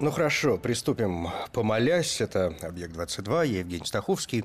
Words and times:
Ну 0.00 0.12
хорошо, 0.12 0.58
приступим 0.58 1.28
помолясь. 1.52 2.20
Это 2.20 2.54
«Объект-22», 2.62 3.46
я 3.48 3.58
Евгений 3.58 3.84
Стаховский. 3.84 4.44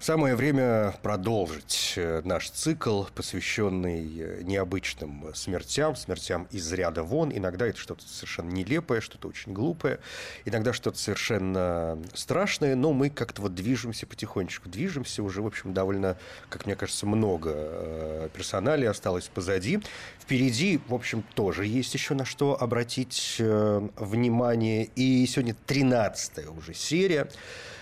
Самое 0.00 0.34
время 0.36 0.94
продолжить 1.02 1.92
э, 1.96 2.22
наш 2.24 2.48
цикл, 2.48 3.04
посвященный 3.14 4.18
э, 4.18 4.40
необычным 4.42 5.34
смертям, 5.34 5.96
смертям 5.96 6.48
из 6.50 6.72
ряда 6.72 7.02
вон. 7.02 7.30
Иногда 7.30 7.66
это 7.66 7.78
что-то 7.78 8.08
совершенно 8.08 8.48
нелепое, 8.48 9.02
что-то 9.02 9.28
очень 9.28 9.52
глупое, 9.52 10.00
иногда 10.46 10.72
что-то 10.72 10.96
совершенно 10.96 12.02
страшное, 12.14 12.74
но 12.74 12.94
мы 12.94 13.10
как-то 13.10 13.42
вот 13.42 13.54
движемся 13.54 14.06
потихонечку, 14.06 14.70
движемся 14.70 15.22
уже, 15.22 15.42
в 15.42 15.46
общем, 15.46 15.74
довольно, 15.74 16.16
как 16.48 16.64
мне 16.64 16.74
кажется, 16.74 17.04
много 17.04 17.52
э, 17.54 18.28
персоналей 18.32 18.88
осталось 18.88 19.28
позади. 19.28 19.80
Впереди, 20.26 20.80
в 20.88 20.94
общем, 20.94 21.22
тоже 21.36 21.66
есть 21.66 21.94
еще 21.94 22.14
на 22.14 22.24
что 22.24 22.60
обратить 22.60 23.36
внимание 23.38 24.90
и 24.96 25.24
сегодня 25.24 25.54
13 25.66 26.48
уже 26.48 26.74
серия. 26.74 27.28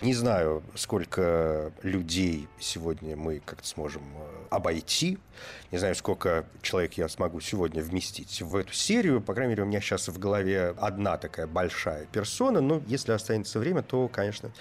Не 0.04 0.12
знаю, 0.12 0.62
сколько 0.74 1.72
людей 1.82 2.46
сегодня 2.60 3.16
мы 3.16 3.40
как-то 3.42 3.66
сможем 3.66 4.02
э, 4.02 4.46
обойти. 4.50 5.18
Не 5.72 5.78
знаю, 5.78 5.94
сколько 5.94 6.44
человек 6.60 6.94
я 6.94 7.08
смогу 7.08 7.40
сегодня 7.40 7.82
вместить 7.82 8.42
в 8.42 8.54
эту 8.54 8.74
серию. 8.74 9.22
По 9.22 9.32
крайней 9.32 9.52
мере, 9.52 9.62
у 9.62 9.66
меня 9.66 9.80
сейчас 9.80 10.08
в 10.08 10.18
голове 10.18 10.74
одна 10.78 11.16
такая 11.16 11.46
большая 11.46 12.04
персона. 12.04 12.60
Но 12.60 12.82
если 12.86 13.12
останется 13.12 13.58
время, 13.58 13.82
то, 13.82 14.08
конечно, 14.08 14.52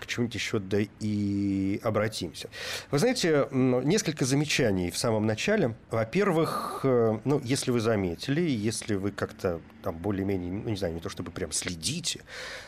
к 0.00 0.06
чему-нибудь 0.06 0.36
еще 0.36 0.60
да 0.60 0.78
и 1.00 1.80
обратимся. 1.82 2.48
Вы 2.92 3.00
знаете, 3.00 3.48
несколько 3.50 4.24
замечаний 4.24 4.92
в 4.92 4.96
самом 4.96 5.26
начале. 5.26 5.74
Во-первых, 5.90 6.82
э, 6.84 7.18
ну, 7.32 7.40
если 7.44 7.70
вы 7.70 7.80
заметили, 7.80 8.42
если 8.42 8.94
вы 8.94 9.10
как-то 9.10 9.62
там 9.82 9.96
более-менее, 9.96 10.52
ну, 10.52 10.68
не 10.68 10.76
знаю, 10.76 10.94
не 10.94 11.00
то 11.00 11.08
чтобы 11.08 11.30
прям 11.30 11.50
следите 11.50 12.20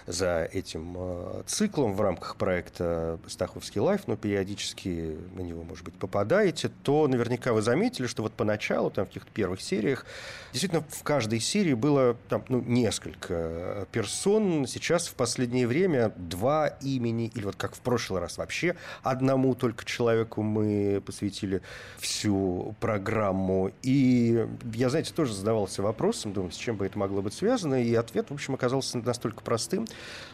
за 0.06 0.48
этим 0.52 0.94
э, 0.96 1.42
циклом 1.46 1.94
в 1.94 2.00
рамках 2.00 2.36
проекта 2.36 3.18
«Стаховский 3.26 3.80
лайф», 3.80 4.06
но 4.06 4.16
периодически 4.16 5.16
на 5.34 5.42
него, 5.42 5.62
может 5.64 5.84
быть, 5.84 5.94
попадаете, 5.94 6.70
то 6.82 7.06
наверняка 7.06 7.52
вы 7.52 7.60
заметили, 7.60 8.06
что 8.06 8.22
вот 8.22 8.32
поначалу, 8.32 8.90
там, 8.90 9.04
в 9.04 9.08
каких-то 9.08 9.30
первых 9.32 9.60
сериях, 9.60 10.06
действительно, 10.52 10.82
в 10.88 11.02
каждой 11.02 11.40
серии 11.40 11.74
было 11.74 12.16
там, 12.28 12.44
ну, 12.48 12.60
несколько 12.62 13.86
персон. 13.92 14.66
Сейчас 14.66 15.08
в 15.08 15.14
последнее 15.14 15.66
время 15.66 16.12
два 16.16 16.68
имени, 16.68 17.30
или 17.34 17.44
вот 17.44 17.56
как 17.56 17.74
в 17.74 17.80
прошлый 17.80 18.20
раз 18.20 18.38
вообще 18.38 18.76
одному 19.02 19.54
только 19.54 19.84
человеку 19.84 20.42
мы 20.42 21.02
посвятили 21.04 21.60
всю 21.98 22.74
программу. 22.80 23.70
И 23.82 24.48
я, 24.72 24.90
знаете, 24.90 25.12
тоже 25.12 25.34
задавался 25.34 25.82
вопросом, 25.82 26.32
думаю, 26.32 26.52
с 26.52 26.56
чем 26.56 26.76
бы 26.76 26.86
это 26.86 26.98
могло 26.98 27.22
быть 27.22 27.34
связано, 27.34 27.82
и 27.82 27.94
ответ, 27.94 28.30
в 28.30 28.34
общем, 28.34 28.54
оказался 28.54 28.98
настолько 28.98 29.42
простым, 29.42 29.86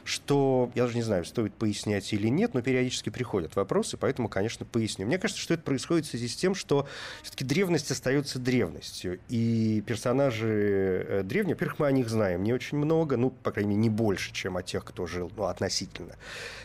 что 0.04 0.70
я 0.74 0.84
даже 0.84 0.96
не 0.96 1.02
знаю, 1.02 1.24
стоит 1.24 1.54
пояснять 1.54 2.12
или 2.12 2.28
нет, 2.28 2.54
но 2.54 2.62
периодически 2.62 3.10
приходят 3.10 3.56
вопросы, 3.56 3.96
поэтому, 3.96 4.28
конечно, 4.28 4.66
поясню. 4.66 5.06
Мне 5.06 5.18
кажется, 5.18 5.42
что 5.42 5.54
это 5.54 5.62
происходит 5.62 6.06
в 6.06 6.10
связи 6.10 6.28
с 6.28 6.36
тем, 6.36 6.54
что 6.54 6.86
все-таки 7.22 7.44
древность 7.44 7.90
остается 7.90 8.38
древностью, 8.38 9.18
и 9.28 9.82
персонажи 9.86 11.06
э, 11.08 11.22
древние, 11.24 11.54
во-первых, 11.54 11.78
мы 11.78 11.86
о 11.86 11.92
них 11.92 12.08
знаем 12.08 12.42
не 12.42 12.52
очень 12.52 12.78
много, 12.78 13.16
ну, 13.16 13.30
по 13.30 13.50
крайней 13.52 13.70
мере, 13.70 13.82
не 13.82 13.90
больше, 13.90 14.32
чем 14.32 14.56
о 14.56 14.62
тех, 14.62 14.84
кто 14.84 15.06
жил, 15.06 15.30
ну, 15.36 15.44
относительно 15.44 16.16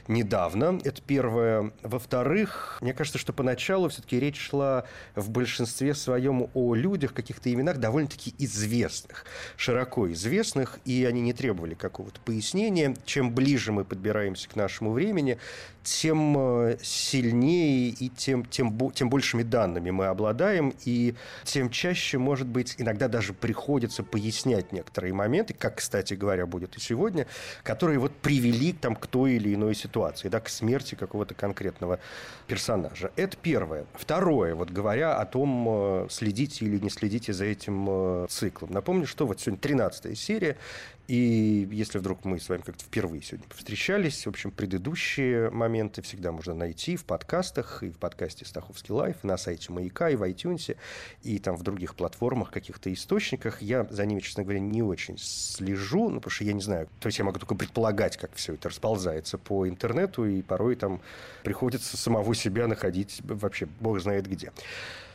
недавно. 0.08 0.80
Это 0.84 1.02
первое. 1.02 1.72
Во-вторых, 1.82 2.78
мне 2.82 2.94
кажется, 2.94 3.18
что 3.18 3.34
поначалу 3.34 3.90
все-таки 3.90 4.20
речь 4.20 4.40
шла 4.40 4.86
в 5.16 5.30
большинстве 5.30 5.94
своем 5.94 6.50
о 6.54 6.76
людях, 6.76 7.14
каких-то 7.14 7.45
именах 7.54 7.78
довольно-таки 7.78 8.34
известных, 8.38 9.26
широко 9.58 10.12
известных, 10.12 10.80
и 10.86 11.06
они 11.06 11.22
не 11.22 11.34
требовали 11.34 11.74
какого-то 11.74 12.20
пояснения. 12.22 12.96
Чем 13.06 13.34
ближе 13.34 13.72
мы 13.72 13.86
подбираемся 13.86 14.50
к 14.50 14.56
нашему 14.56 14.92
времени, 14.92 15.38
тем 15.86 16.36
э, 16.38 16.78
сильнее 16.82 17.90
и 17.90 18.10
тем, 18.10 18.44
тем, 18.46 18.92
тем 18.92 19.10
большими 19.10 19.44
данными 19.44 19.92
мы 19.92 20.08
обладаем, 20.08 20.74
и 20.84 21.16
тем 21.44 21.70
чаще, 21.70 22.18
может 22.18 22.48
быть, 22.48 22.76
иногда 22.80 23.08
даже 23.08 23.34
приходится 23.34 24.04
пояснять 24.04 24.72
некоторые 24.72 25.14
моменты, 25.14 25.54
как, 25.54 25.78
кстати 25.78 26.16
говоря, 26.16 26.48
будет 26.48 26.76
и 26.76 26.80
сегодня, 26.80 27.28
которые 27.64 28.00
вот 28.00 28.14
привели 28.14 28.74
там, 28.74 28.96
к 28.96 29.08
той 29.08 29.34
или 29.34 29.54
иной 29.54 29.76
ситуации, 29.76 30.28
да, 30.28 30.40
к 30.40 30.50
смерти 30.50 30.96
какого-то 30.96 31.36
конкретного 31.36 32.00
персонажа. 32.48 33.12
Это 33.16 33.38
первое. 33.38 33.86
Второе, 33.94 34.56
вот 34.56 34.72
говоря 34.72 35.18
о 35.18 35.26
том, 35.26 35.66
э, 35.68 36.08
следите 36.10 36.66
или 36.66 36.80
не 36.80 36.90
следите 36.90 37.32
за 37.36 37.46
этим 37.46 37.86
э, 37.90 38.28
циклом. 38.30 38.72
Напомню, 38.72 39.06
что 39.06 39.28
вот 39.28 39.40
сегодня 39.40 39.60
13 39.60 40.18
серия, 40.18 40.58
и 41.08 41.68
если 41.72 42.00
вдруг 42.00 42.26
мы 42.26 42.40
с 42.40 42.50
вами 42.50 42.62
как-то 42.62 42.84
впервые 42.84 43.22
сегодня 43.22 43.48
повстречались, 43.48 44.26
в 44.26 44.30
общем, 44.30 44.50
предыдущие 44.50 45.52
моменты 45.52 46.02
всегда 46.02 46.32
можно 46.32 46.56
найти 46.56 46.96
в 46.96 47.06
подкастах, 47.06 47.84
и 47.84 47.92
в 47.92 47.98
подкасте 47.98 48.44
«Стаховский 48.44 48.92
лайф», 48.92 49.24
на 49.24 49.38
сайте 49.38 49.72
«Маяка», 49.72 50.10
и 50.10 50.16
в 50.16 50.24
iTunes, 50.24 50.76
и 51.22 51.38
там 51.38 51.58
в 51.58 51.64
других 51.64 51.94
платформах, 51.96 52.50
каких-то 52.50 52.92
источниках. 52.92 53.62
Я 53.62 53.86
за 53.92 54.06
ними, 54.06 54.20
честно 54.20 54.44
говоря, 54.44 54.60
не 54.60 54.82
очень 54.82 55.18
слежу, 55.20 56.10
ну, 56.10 56.16
потому 56.16 56.32
что 56.32 56.44
я 56.44 56.54
не 56.54 56.62
знаю, 56.62 56.88
то 57.00 57.08
есть 57.08 57.20
я 57.20 57.26
могу 57.26 57.38
только 57.38 57.54
предполагать, 57.54 58.18
как 58.18 58.34
все 58.34 58.56
это 58.56 58.70
расползается 58.70 59.38
по 59.38 59.68
интернету, 59.70 60.26
и 60.26 60.42
порой 60.42 60.76
там 60.76 61.02
приходится 61.44 61.98
самого 61.98 62.34
себя 62.34 62.68
находить 62.68 63.22
вообще 63.24 63.68
бог 63.80 64.00
знает 64.00 64.28
где. 64.28 64.52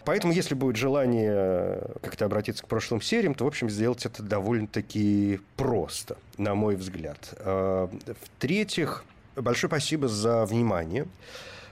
Поэтому, 0.04 0.32
если 0.32 0.54
будет 0.54 0.76
желание 0.76 1.32
э, 1.34 1.92
как-то 2.02 2.24
обратиться 2.24 2.62
к 2.62 2.68
прошлым 2.68 3.00
сериям, 3.00 3.34
то, 3.34 3.44
в 3.44 3.48
общем, 3.48 3.68
сделать 3.68 4.06
это 4.06 4.22
довольно-таки 4.22 5.40
просто, 5.56 6.16
на 6.38 6.54
мой 6.54 6.76
взгляд. 6.76 7.34
А, 7.38 7.90
в-третьих, 8.24 9.04
большое 9.36 9.68
спасибо 9.68 10.08
за 10.08 10.46
внимание. 10.46 11.06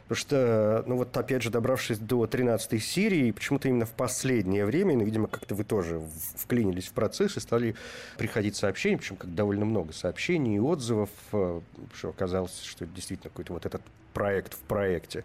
Потому 0.08 0.20
что, 0.20 0.84
ну 0.86 0.96
вот 0.96 1.14
опять 1.18 1.42
же, 1.42 1.50
добравшись 1.50 1.98
до 1.98 2.26
13 2.26 2.82
серии, 2.82 3.30
почему-то 3.30 3.68
именно 3.68 3.84
в 3.84 3.92
последнее 3.92 4.64
время, 4.64 4.96
ну, 4.96 5.04
видимо, 5.04 5.28
как-то 5.28 5.54
вы 5.54 5.64
тоже 5.64 6.00
вклинились 6.34 6.86
в 6.86 6.92
процесс 6.92 7.36
и 7.36 7.40
стали 7.40 7.74
приходить 8.16 8.56
сообщения, 8.56 8.96
причем 8.96 9.16
как 9.16 9.34
довольно 9.34 9.66
много 9.66 9.92
сообщений 9.92 10.56
и 10.56 10.58
отзывов, 10.58 11.10
э, 11.32 11.60
что 11.94 12.08
оказалось, 12.08 12.62
что 12.62 12.86
действительно 12.86 13.28
какой-то 13.28 13.52
вот 13.52 13.66
этот 13.66 13.82
проект 14.14 14.54
в 14.54 14.60
проекте 14.60 15.24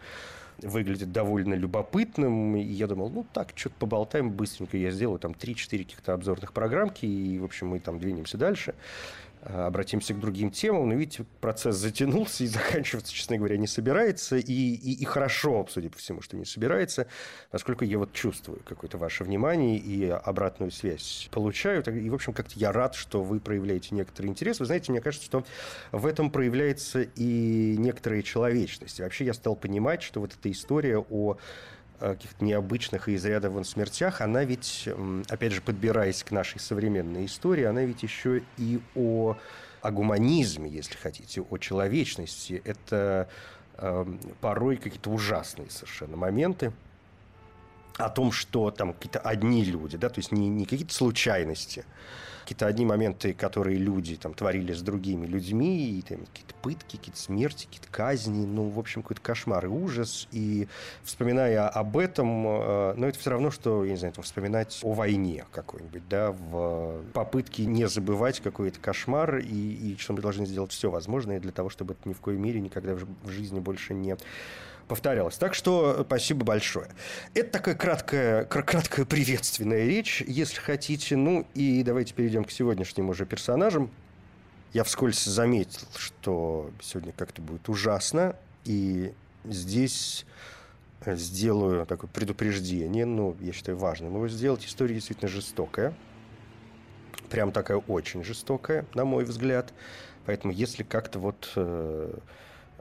выглядит 0.62 1.12
довольно 1.12 1.54
любопытным. 1.54 2.56
И 2.56 2.62
я 2.62 2.88
думал, 2.88 3.10
ну 3.10 3.26
так, 3.34 3.50
что-то 3.56 3.76
поболтаем 3.80 4.32
быстренько. 4.32 4.78
Я 4.78 4.92
сделаю 4.92 5.20
там 5.20 5.32
3-4 5.32 5.78
каких-то 5.80 6.14
обзорных 6.14 6.54
программки, 6.54 7.06
и, 7.06 7.40
в 7.40 7.46
общем, 7.46 7.68
мы 7.68 7.80
там 7.80 8.00
двинемся 8.00 8.38
дальше. 8.38 8.76
Э, 9.46 9.66
обратимся 9.66 10.14
к 10.14 10.20
другим 10.20 10.52
темам. 10.52 10.90
Но 10.90 10.96
видите, 10.96 11.26
процесс 11.42 11.76
затянулся 11.76 12.44
и 12.44 12.48
заканчиваться, 12.48 13.12
честно 13.12 13.38
говоря, 13.38 13.58
не 13.58 13.68
собирается. 13.68 14.38
И, 14.38 14.42
и, 14.44 14.94
и 14.94 15.06
хорошо, 15.06 15.68
судя 15.70 15.90
по 15.90 15.98
всему, 15.98 16.22
что 16.22 16.38
не 16.38 16.46
собирается, 16.46 17.08
поскольку 17.52 17.84
я 17.84 17.98
вот 17.98 18.14
чувствую 18.14 18.62
какое-то 18.64 18.98
ваше 18.98 19.24
внимание 19.24 19.78
и 19.78 20.08
обратную 20.08 20.72
связь 20.72 21.28
получаю. 21.32 21.84
И, 21.84 22.10
в 22.10 22.16
общем, 22.16 22.34
как-то 22.34 22.54
я 22.58 22.72
рад, 22.72 22.96
что 22.96 23.22
вы 23.22 23.40
проявляете 23.40 23.96
некоторый 23.96 24.28
интерес. 24.28 24.60
Вы 24.60 24.66
знаете, 24.66 24.92
мне 24.92 25.02
кажется, 25.02 25.26
что 25.26 25.44
в 25.92 26.06
этом 26.06 26.32
проявляется 26.32 27.02
и 27.02 27.76
некоторая 27.78 28.22
человечность. 28.22 29.00
И 29.00 29.04
вообще 29.04 29.26
я 29.26 29.34
стал 29.34 29.56
понимать, 29.56 30.04
что 30.04 30.22
вот 30.22 30.34
эта 30.34 30.50
история 30.52 31.00
о 31.00 31.38
каких-то 32.00 32.44
необычных 32.44 33.08
и 33.08 33.14
из 33.14 33.26
ряда 33.26 33.50
вон 33.50 33.64
смертях, 33.64 34.22
она 34.22 34.44
ведь, 34.44 34.90
опять 35.30 35.54
же, 35.54 35.62
подбираясь 35.62 36.24
к 36.24 36.32
нашей 36.32 36.60
современной 36.60 37.26
истории, 37.26 37.64
она 37.64 37.84
ведь 37.84 38.04
еще 38.04 38.44
и 38.58 38.82
о, 38.96 39.38
о 39.82 39.92
гуманизме, 39.92 40.70
если 40.70 40.98
хотите, 40.98 41.42
о 41.42 41.58
человечности. 41.58 42.62
Это 42.66 43.30
э, 43.78 44.06
порой 44.42 44.78
какие-то 44.78 45.10
ужасные 45.10 45.70
совершенно 45.70 46.18
моменты 46.18 46.74
о 47.98 48.10
том, 48.10 48.32
что 48.32 48.72
там 48.72 48.94
какие-то 48.94 49.20
одни 49.20 49.64
люди, 49.64 49.98
да, 49.98 50.10
то 50.10 50.20
есть 50.20 50.32
не, 50.32 50.50
не 50.50 50.66
какие-то 50.66 50.94
случайности, 50.94 51.86
какие-то 52.44 52.68
одни 52.68 52.86
моменты, 52.86 53.34
которые 53.34 53.78
люди 53.78 54.18
там 54.18 54.34
творили 54.34 54.74
с 54.74 54.82
другими 54.82 55.26
людьми, 55.26 55.98
и 55.98 56.02
там 56.02 56.20
какие-то 56.26 56.54
пытки, 56.62 56.98
какие-то 56.98 57.20
смерти, 57.20 57.66
какие-то 57.66 57.88
казни, 57.90 58.46
ну, 58.46 58.70
в 58.70 58.78
общем, 58.78 59.02
какой-то 59.02 59.22
кошмар 59.22 59.66
и 59.66 59.70
ужас. 59.70 60.28
И 60.32 60.68
вспоминая 61.04 61.68
об 61.70 61.98
этом, 61.98 62.46
э, 62.48 62.94
ну, 62.98 63.08
это 63.08 63.18
все 63.18 63.32
равно, 63.32 63.50
что, 63.50 63.86
я 63.86 63.92
не 63.92 63.98
знаю, 63.98 64.14
там, 64.14 64.24
вспоминать 64.24 64.80
о 64.84 64.94
войне 64.94 65.46
какой-нибудь, 65.52 66.08
да, 66.10 66.32
в 66.32 67.02
попытке 67.14 67.66
не 67.66 67.88
забывать 67.88 68.42
какой-то 68.42 68.80
кошмар, 68.80 69.38
и, 69.38 69.46
и 69.94 69.98
что 69.98 70.14
мы 70.14 70.22
должны 70.22 70.46
сделать 70.46 70.72
все 70.72 70.92
возможное 70.92 71.40
для 71.40 71.52
того, 71.52 71.70
чтобы 71.70 71.94
это 71.94 72.10
ни 72.10 72.14
в 72.14 72.20
коей 72.20 72.38
мере 72.38 72.60
никогда 72.60 72.96
в 72.96 73.30
жизни 73.30 73.60
больше 73.60 73.94
не 73.94 74.18
повторялось. 74.88 75.38
Так 75.38 75.54
что 75.54 76.04
спасибо 76.06 76.46
большое. 76.46 76.88
Это 77.34 77.52
такая 77.52 77.76
краткая, 77.76 78.46
краткая 78.46 79.06
приветственная 79.06 79.86
речь, 79.86 80.22
если 80.22 80.60
хотите. 80.60 81.16
Ну 81.16 81.48
и 81.54 81.84
давайте 81.84 82.14
перейдем 82.14 82.44
к 82.44 82.52
сегодняшним 82.52 83.10
уже 83.10 83.26
персонажам. 83.26 83.90
Я 84.74 84.84
вскользь 84.84 85.24
заметил, 85.24 85.88
что 85.96 86.72
сегодня 86.82 87.14
как-то 87.16 87.42
будет 87.42 87.70
ужасно, 87.70 88.36
и 88.66 89.14
здесь 89.46 90.26
сделаю 91.06 91.86
такое 91.86 92.10
предупреждение, 92.10 93.06
ну, 93.06 93.36
я 93.40 93.52
считаю 93.52 93.78
важным 93.78 94.16
его 94.16 94.28
сделать. 94.28 94.66
История 94.66 94.96
действительно 94.96 95.30
жестокая. 95.30 95.94
Прям 97.30 97.52
такая 97.52 97.78
очень 97.78 98.24
жестокая, 98.24 98.86
на 98.96 99.06
мой 99.06 99.26
взгляд. 99.26 99.74
Поэтому 100.26 100.54
если 100.54 100.84
как-то 100.84 101.20
вот 101.20 101.52
э, 101.56 101.94
Э, 102.04 102.18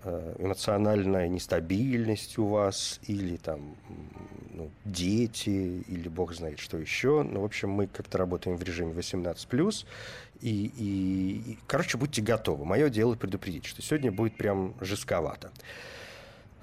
эмоциональная 0.04 1.28
нестабильность 1.28 2.38
у 2.38 2.46
вас, 2.46 3.00
или 3.06 3.36
там 3.36 3.76
ну, 4.52 4.70
дети, 4.84 5.84
или 5.88 6.08
бог 6.08 6.34
знает 6.34 6.58
что 6.58 6.78
еще. 6.78 7.22
Ну, 7.22 7.40
в 7.40 7.44
общем, 7.44 7.70
мы 7.70 7.86
как-то 7.86 8.18
работаем 8.18 8.56
в 8.56 8.62
режиме 8.62 8.92
18+, 8.92 9.86
и, 10.40 10.48
и, 10.48 11.52
и, 11.52 11.58
короче, 11.66 11.98
будьте 11.98 12.20
готовы. 12.20 12.64
Мое 12.64 12.88
дело 12.88 13.14
предупредить, 13.14 13.64
что 13.64 13.80
сегодня 13.82 14.10
будет 14.10 14.36
прям 14.36 14.74
жестковато. 14.80 15.52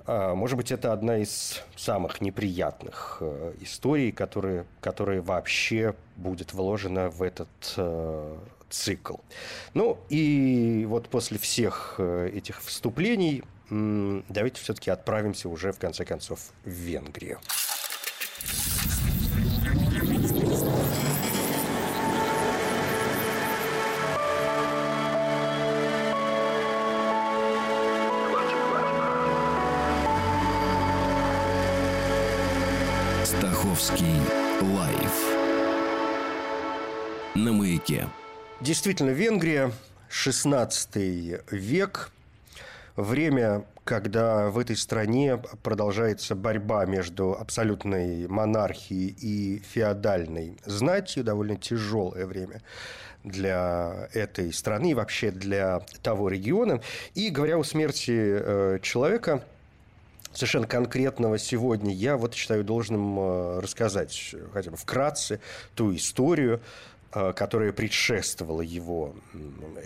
А, 0.05 0.35
может 0.35 0.57
быть, 0.57 0.71
это 0.71 0.91
одна 0.91 1.17
из 1.17 1.61
самых 1.75 2.19
неприятных 2.19 3.17
э, 3.21 3.53
историй, 3.61 4.11
которые, 4.11 4.65
которые 4.81 5.21
вообще 5.21 5.95
будет 6.15 6.53
вложена 6.53 7.09
в 7.09 7.21
этот 7.21 7.47
э, 7.77 8.37
цикл. 8.69 9.15
Ну 9.73 9.97
и 10.09 10.85
вот 10.87 11.09
после 11.09 11.37
всех 11.37 11.95
э, 11.97 12.31
этих 12.33 12.61
вступлений 12.61 13.43
давайте 13.69 14.61
все-таки 14.61 14.89
отправимся 14.89 15.49
уже 15.49 15.71
в 15.71 15.79
конце 15.79 16.05
концов 16.05 16.39
в 16.65 16.69
Венгрию. 16.69 17.39
Стаховский 33.23 34.19
лайф 34.61 35.39
на 37.35 37.53
маяке. 37.53 38.07
Действительно, 38.61 39.11
Венгрия, 39.11 39.71
16 40.09 40.95
век, 41.49 42.11
время, 42.97 43.63
когда 43.85 44.49
в 44.49 44.59
этой 44.59 44.75
стране 44.75 45.41
продолжается 45.63 46.35
борьба 46.35 46.85
между 46.85 47.37
абсолютной 47.39 48.27
монархией 48.27 49.15
и 49.17 49.59
феодальной 49.59 50.57
знатью, 50.65 51.23
довольно 51.23 51.55
тяжелое 51.55 52.25
время 52.25 52.61
для 53.23 54.09
этой 54.11 54.51
страны 54.51 54.91
и 54.91 54.93
вообще 54.93 55.31
для 55.31 55.79
того 56.03 56.27
региона. 56.27 56.81
И 57.15 57.29
говоря 57.29 57.59
о 57.59 57.63
смерти 57.63 58.11
э, 58.13 58.79
человека, 58.81 59.41
совершенно 60.33 60.67
конкретного 60.67 61.37
сегодня 61.37 61.93
я 61.93 62.17
вот 62.17 62.33
считаю 62.33 62.65
должным 62.65 63.17
э, 63.19 63.59
рассказать 63.61 64.35
хотя 64.51 64.69
бы 64.69 64.75
вкратце 64.75 65.39
ту 65.75 65.95
историю, 65.95 66.61
Э, 67.11 67.33
которая 67.33 67.71
предшествовала 67.71 68.61
его 68.61 69.15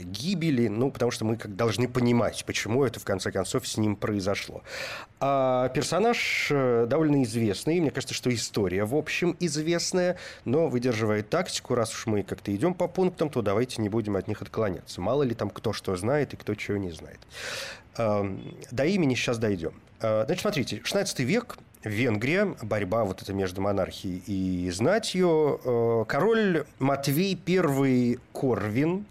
гибели, 0.02 0.68
ну, 0.68 0.92
потому 0.92 1.10
что 1.10 1.24
мы 1.24 1.38
как 1.38 1.56
должны 1.56 1.88
понимать, 1.88 2.44
почему 2.44 2.84
это, 2.84 3.00
в 3.00 3.06
конце 3.06 3.32
концов, 3.32 3.66
с 3.66 3.78
ним 3.78 3.96
произошло. 3.96 4.62
А 5.22 5.70
персонаж 5.70 6.50
э, 6.52 6.86
довольно 6.86 7.24
известный, 7.24 7.80
мне 7.80 7.92
кажется, 7.92 8.14
что 8.14 8.34
история, 8.34 8.84
в 8.84 8.94
общем, 8.94 9.38
известная, 9.40 10.18
но 10.44 10.68
выдерживает 10.68 11.30
тактику, 11.30 11.76
раз 11.76 11.94
уж 11.94 12.08
мы 12.08 12.24
как-то 12.24 12.54
идем 12.54 12.74
по 12.74 12.90
пунктам, 12.90 13.30
то 13.30 13.42
давайте 13.42 13.82
не 13.82 13.88
будем 13.88 14.18
от 14.18 14.28
них 14.28 14.42
отклоняться. 14.42 15.00
Мало 15.00 15.24
ли 15.24 15.34
там 15.34 15.50
кто 15.50 15.72
что 15.72 15.96
знает 15.96 16.34
и 16.34 16.36
кто 16.36 16.56
чего 16.56 16.76
не 16.76 16.92
знает. 16.92 17.22
Эм, 17.96 18.54
до 18.70 18.84
имени 18.84 19.16
сейчас 19.16 19.38
дойдем. 19.38 19.72
Э, 20.02 20.26
значит, 20.26 20.42
смотрите, 20.42 20.82
16 20.84 21.20
век 21.22 21.58
Венгрия, 21.84 22.56
борьба 22.62 23.04
вот 23.04 23.22
эта 23.22 23.34
между 23.34 23.62
монархией 23.62 24.24
и 24.26 24.72
знатью. 24.72 25.60
Э, 25.64 26.06
король 26.08 26.66
Матвей 26.80 27.38
I 27.48 28.20
Корвин, 28.32 29.06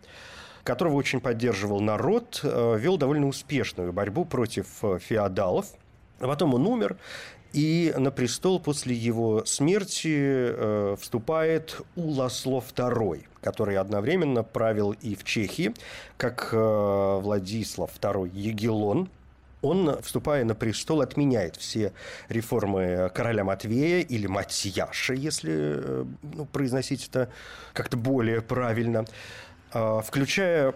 которого 0.64 0.94
очень 0.94 1.20
поддерживал 1.20 1.80
народ, 1.80 2.40
э, 2.42 2.78
вел 2.78 2.96
довольно 2.96 3.26
успешную 3.26 3.92
борьбу 3.92 4.24
против 4.24 4.66
э, 4.82 4.98
феодалов. 4.98 5.66
А 6.20 6.26
потом 6.26 6.54
он 6.54 6.66
умер, 6.66 6.96
и 7.52 7.92
на 7.96 8.10
престол 8.10 8.60
после 8.60 8.94
его 8.94 9.44
смерти 9.44 10.96
вступает 10.96 11.80
Уласлов 11.96 12.72
II, 12.72 13.24
который 13.40 13.76
одновременно 13.76 14.44
правил 14.44 14.92
и 14.92 15.16
в 15.16 15.24
Чехии, 15.24 15.74
как 16.16 16.50
Владислав 16.52 17.90
II 18.00 18.30
Егелон– 18.32 19.10
он, 19.62 20.00
вступая 20.02 20.44
на 20.44 20.54
престол, 20.54 21.00
отменяет 21.00 21.56
все 21.56 21.92
реформы 22.28 23.10
короля 23.14 23.44
Матвея 23.44 24.00
или 24.00 24.26
Матьяша, 24.26 25.14
если 25.14 25.52
э, 25.54 26.04
ну, 26.22 26.44
произносить 26.46 27.08
это 27.08 27.30
как-то 27.72 27.96
более 27.96 28.42
правильно, 28.42 29.04
а, 29.72 30.02
включая 30.02 30.74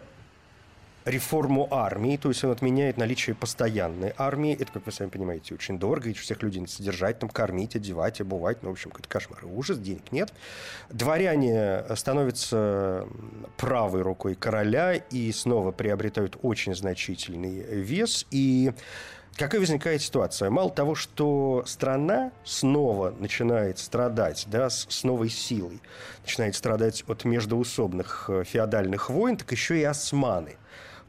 реформу 1.07 1.69
армии, 1.71 2.17
то 2.17 2.29
есть 2.29 2.43
он 2.45 2.51
отменяет 2.51 2.97
наличие 2.97 3.37
постоянной 3.37 4.13
армии. 4.19 4.55
Это, 4.55 4.73
как 4.73 4.87
вы 4.87 4.93
сами 4.93 5.09
понимаете, 5.09 5.55
очень 5.55 5.79
дорого, 5.79 6.09
ведь 6.09 6.19
всех 6.19 6.43
людей 6.43 6.67
содержать, 6.67 7.21
там, 7.21 7.31
кормить, 7.31 7.77
одевать, 7.77 8.21
обувать, 8.21 8.63
ну, 8.63 8.71
в 8.71 8.73
общем, 8.73 8.91
какой-то 8.91 9.09
кошмар 9.09 9.39
и 9.43 9.47
ужас, 9.47 9.79
денег 9.79 10.11
нет. 10.11 10.33
Дворяне 10.91 11.85
становятся 11.95 13.07
правой 13.57 14.03
рукой 14.03 14.35
короля 14.35 14.95
и 14.95 15.31
снова 15.31 15.71
приобретают 15.71 16.37
очень 16.43 16.75
значительный 16.75 17.63
вес, 17.63 18.27
и 18.31 18.73
Какая 19.37 19.61
возникает 19.61 20.01
ситуация? 20.01 20.49
Мало 20.49 20.71
того, 20.71 20.95
что 20.95 21.63
страна 21.67 22.33
снова 22.43 23.11
начинает 23.11 23.79
страдать, 23.79 24.47
да, 24.51 24.71
с, 24.71 25.05
новой 25.05 25.29
силой, 25.29 25.83
начинает 26.23 26.55
страдать 26.55 27.05
от 27.07 27.27
междоусобных 27.27 28.31
э, 28.31 28.45
феодальных 28.45 29.11
войн, 29.11 29.37
так 29.37 29.53
еще 29.53 29.79
и 29.79 29.85
османы– 29.85 30.57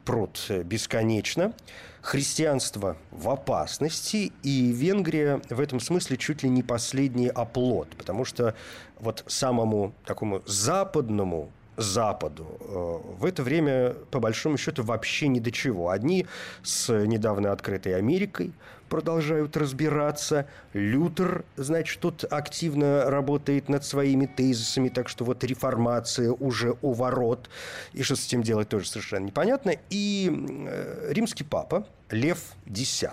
пруд 0.08 0.40
бесконечно. 0.64 1.54
Христианство 2.02 2.96
в 3.12 3.30
опасности, 3.30 4.32
и 4.42 4.72
Венгрия 4.72 5.42
в 5.50 5.60
этом 5.60 5.82
смысле 5.82 6.16
чуть 6.16 6.44
ли 6.44 6.50
не 6.50 6.64
последний 6.64 7.28
оплот, 7.28 7.90
потому 7.98 8.24
что 8.24 8.56
вот 9.00 9.26
самому 9.28 9.94
такому 10.06 10.42
западному 10.46 11.52
Западу. 11.76 12.48
Э, 12.60 13.18
в 13.20 13.26
это 13.26 13.44
время, 13.44 13.94
по 14.10 14.20
большому 14.20 14.58
счету, 14.58 14.82
вообще 14.82 15.28
ни 15.28 15.40
до 15.40 15.52
чего. 15.52 15.90
Одни 15.90 16.26
с 16.64 16.92
недавно 17.06 17.52
открытой 17.52 17.96
Америкой 17.96 18.54
продолжают 18.88 19.56
разбираться. 19.58 20.48
Лютер, 20.74 21.46
значит, 21.56 22.00
тут 22.00 22.24
активно 22.30 23.10
работает 23.10 23.70
над 23.70 23.86
своими 23.86 24.26
тезисами, 24.26 24.90
так 24.90 25.10
что 25.10 25.26
вот 25.26 25.44
реформация 25.44 26.32
уже 26.32 26.76
у 26.82 26.94
ворот. 26.94 27.50
И 27.94 28.04
что 28.04 28.16
с 28.16 28.26
этим 28.26 28.44
делать, 28.44 28.70
тоже 28.70 28.88
совершенно 28.88 29.26
непонятно. 29.26 29.74
И 29.90 30.32
э, 30.32 31.12
римский 31.12 31.44
папа 31.44 31.88
Лев 32.10 32.40
X 32.66 33.04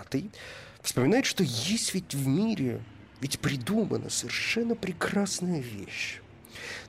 вспоминает, 0.81 1.25
что 1.25 1.43
есть 1.43 1.93
ведь 1.93 2.13
в 2.13 2.27
мире, 2.27 2.81
ведь 3.21 3.39
придумана 3.39 4.09
совершенно 4.09 4.75
прекрасная 4.75 5.59
вещь 5.59 6.21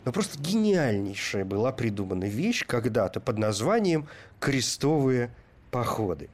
но 0.07 0.12
просто 0.12 0.38
гениальнейшая 0.38 1.45
была 1.45 1.73
придумана 1.73 2.25
вещь 2.25 2.64
когда-то 2.64 3.21
под 3.21 3.38
названием 3.38 4.07
«крестовые 4.38 5.31
походы». 5.73 6.28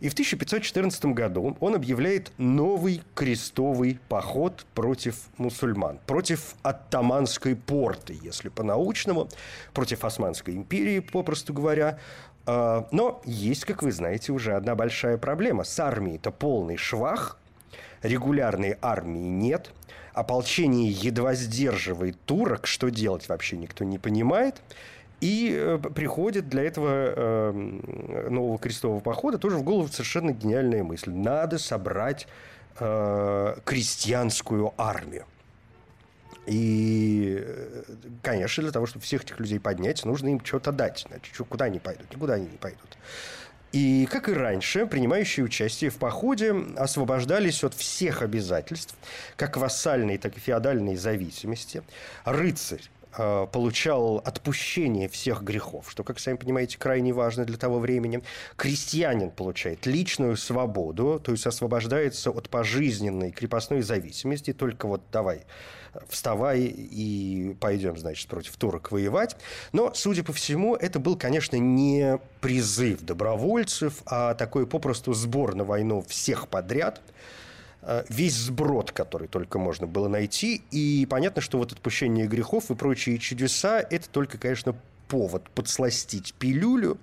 И 0.00 0.08
в 0.08 0.12
1514 0.12 1.06
году 1.06 1.56
он 1.58 1.74
объявляет 1.74 2.32
новый 2.38 3.02
крестовый 3.14 3.98
поход 4.08 4.64
против 4.74 5.16
мусульман, 5.38 5.98
против 6.06 6.54
оттаманской 6.62 7.56
порты, 7.56 8.16
если 8.22 8.48
по-научному, 8.48 9.28
против 9.74 10.04
Османской 10.04 10.54
империи, 10.54 11.00
попросту 11.00 11.52
говоря. 11.52 11.98
А, 12.46 12.86
но 12.92 13.20
есть, 13.24 13.64
как 13.64 13.82
вы 13.82 13.90
знаете, 13.90 14.32
уже 14.32 14.54
одна 14.54 14.76
большая 14.76 15.18
проблема. 15.18 15.64
С 15.64 15.78
армией 15.80 16.16
это 16.16 16.30
полный 16.30 16.76
швах, 16.76 17.38
регулярной 18.02 18.76
армии 18.80 19.28
нет– 19.28 19.72
ополчение 20.18 20.90
едва 20.90 21.34
сдерживает 21.34 22.20
турок, 22.24 22.66
что 22.66 22.90
делать 22.90 23.28
вообще 23.28 23.56
никто 23.56 23.84
не 23.84 23.98
понимает. 23.98 24.60
И 25.20 25.52
э, 25.52 25.78
приходит 25.78 26.48
для 26.48 26.62
этого 26.62 26.88
э, 26.90 28.28
нового 28.30 28.58
крестового 28.58 29.00
похода 29.00 29.38
тоже 29.38 29.56
в 29.56 29.62
голову 29.62 29.88
совершенно 29.88 30.30
гениальная 30.30 30.84
мысль. 30.84 31.10
Надо 31.10 31.58
собрать 31.58 32.28
э, 32.78 33.56
крестьянскую 33.64 34.72
армию. 34.76 35.24
И, 36.46 37.36
э, 37.40 37.82
конечно, 38.22 38.62
для 38.62 38.72
того, 38.72 38.86
чтобы 38.86 39.04
всех 39.04 39.24
этих 39.24 39.40
людей 39.40 39.58
поднять, 39.58 40.04
нужно 40.04 40.28
им 40.28 40.44
что-то 40.44 40.70
дать. 40.70 41.04
Значит, 41.08 41.36
куда 41.48 41.64
они 41.64 41.80
пойдут? 41.80 42.10
Никуда 42.14 42.34
они 42.34 42.46
не 42.46 42.56
пойдут. 42.56 42.96
И, 43.72 44.08
как 44.10 44.28
и 44.28 44.32
раньше, 44.32 44.86
принимающие 44.86 45.44
участие 45.44 45.90
в 45.90 45.96
походе 45.96 46.54
освобождались 46.76 47.62
от 47.64 47.74
всех 47.74 48.22
обязательств, 48.22 48.94
как 49.36 49.56
вассальной, 49.58 50.16
так 50.16 50.36
и 50.36 50.40
феодальной 50.40 50.96
зависимости. 50.96 51.82
Рыцарь 52.24 52.88
получал 53.18 54.18
отпущение 54.24 55.08
всех 55.08 55.42
грехов, 55.42 55.90
что, 55.90 56.04
как 56.04 56.20
сами 56.20 56.36
понимаете, 56.36 56.78
крайне 56.78 57.12
важно 57.12 57.44
для 57.44 57.56
того 57.56 57.80
времени. 57.80 58.22
Крестьянин 58.56 59.30
получает 59.30 59.86
личную 59.86 60.36
свободу, 60.36 61.20
то 61.22 61.32
есть 61.32 61.46
освобождается 61.46 62.30
от 62.30 62.48
пожизненной 62.48 63.32
крепостной 63.32 63.82
зависимости, 63.82 64.52
только 64.52 64.86
вот 64.86 65.02
давай, 65.10 65.46
вставай 66.08 66.60
и 66.60 67.56
пойдем, 67.60 67.96
значит, 67.96 68.28
против 68.28 68.56
турок 68.56 68.92
воевать. 68.92 69.36
Но, 69.72 69.92
судя 69.94 70.22
по 70.22 70.32
всему, 70.32 70.76
это 70.76 71.00
был, 71.00 71.16
конечно, 71.16 71.56
не 71.56 72.18
призыв 72.40 73.02
добровольцев, 73.02 74.02
а 74.06 74.34
такой 74.34 74.66
попросту 74.66 75.12
сбор 75.12 75.54
на 75.54 75.64
войну 75.64 76.04
всех 76.08 76.48
подряд– 76.48 77.02
Э, 77.10 77.47
весь 78.08 78.34
сброд, 78.34 78.92
который 78.92 79.28
только 79.28 79.58
можно 79.58 79.86
было 79.86 80.08
найти. 80.08 80.62
И 80.70 81.06
понятно, 81.08 81.40
что 81.40 81.58
вот 81.58 81.72
отпущение 81.72 82.26
грехов 82.26 82.70
и 82.70 82.74
прочие 82.74 83.18
чудеса– 83.18 83.80
это 83.90 84.08
только, 84.10 84.38
конечно, 84.38 84.74
повод 85.08 85.48
подсластить 85.50 86.34
пилюлю, 86.34 86.98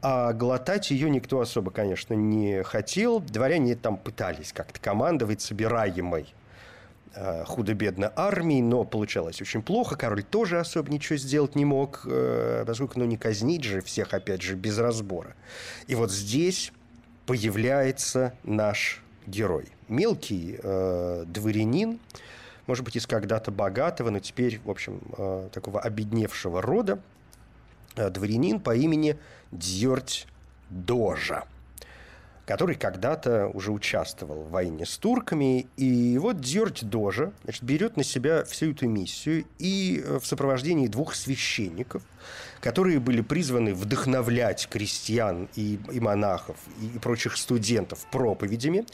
а 0.00 0.32
глотать 0.32 0.90
ее 0.90 1.10
никто 1.10 1.40
особо, 1.40 1.70
конечно, 1.70 2.14
не 2.14 2.62
хотел. 2.62 3.20
Дворяне 3.20 3.74
там 3.74 3.96
пытались 3.96 4.52
как-то 4.52 4.78
командовать 4.80 5.40
собираемой 5.40 6.32
э, 7.14 7.44
худо-бедно 7.44 8.12
армией, 8.14 8.62
но 8.62 8.84
получалось 8.84 9.40
очень 9.40 9.62
плохо. 9.62 9.96
Король 9.96 10.22
тоже 10.22 10.60
особо 10.60 10.92
ничего 10.92 11.16
сделать 11.16 11.56
не 11.56 11.64
мог, 11.64 12.02
э, 12.06 12.64
поскольку 12.66 13.00
ну, 13.00 13.06
не 13.06 13.16
казнить 13.16 13.64
же 13.64 13.80
всех, 13.80 14.14
опять 14.14 14.42
же, 14.42 14.54
без 14.54 14.78
разбора. 14.78 15.34
И 15.88 15.96
вот 15.96 16.12
здесь 16.12 16.72
появляется 17.26 18.34
наш 18.44 19.02
герой. 19.28 19.68
Мелкий 19.88 20.58
э, 20.62 21.24
дворянин, 21.26 21.98
может 22.66 22.84
быть, 22.84 22.96
из 22.96 23.06
когда-то 23.06 23.50
богатого, 23.50 24.10
но 24.10 24.20
теперь, 24.20 24.60
в 24.64 24.70
общем, 24.70 25.00
э, 25.16 25.48
такого 25.52 25.80
обедневшего 25.80 26.60
рода, 26.60 26.98
э, 27.96 28.10
дворянин 28.10 28.60
по 28.60 28.74
имени 28.74 29.16
Дьорть 29.52 30.26
Дожа– 30.70 31.44
который 32.48 32.76
когда-то 32.76 33.48
уже 33.48 33.72
участвовал 33.72 34.44
в 34.44 34.50
войне 34.50 34.86
с 34.86 34.96
турками. 34.96 35.66
И 35.76 36.16
вот 36.16 36.40
Дьордь 36.40 36.82
Дожа 36.82 37.30
значит, 37.44 37.62
берет 37.62 37.98
на 37.98 38.02
себя 38.02 38.42
всю 38.44 38.70
эту 38.70 38.88
миссию 38.88 39.44
и 39.58 40.02
э, 40.02 40.18
в 40.18 40.26
сопровождении 40.26 40.86
двух 40.86 41.14
священников, 41.14 42.02
которые 42.62 43.00
были 43.00 43.20
призваны 43.20 43.74
вдохновлять 43.74 44.66
крестьян 44.70 45.50
и, 45.56 45.78
и 45.92 46.00
монахов 46.00 46.56
и, 46.80 46.86
и 46.86 46.98
прочих 46.98 47.36
студентов 47.36 48.06
проповедями, 48.10 48.86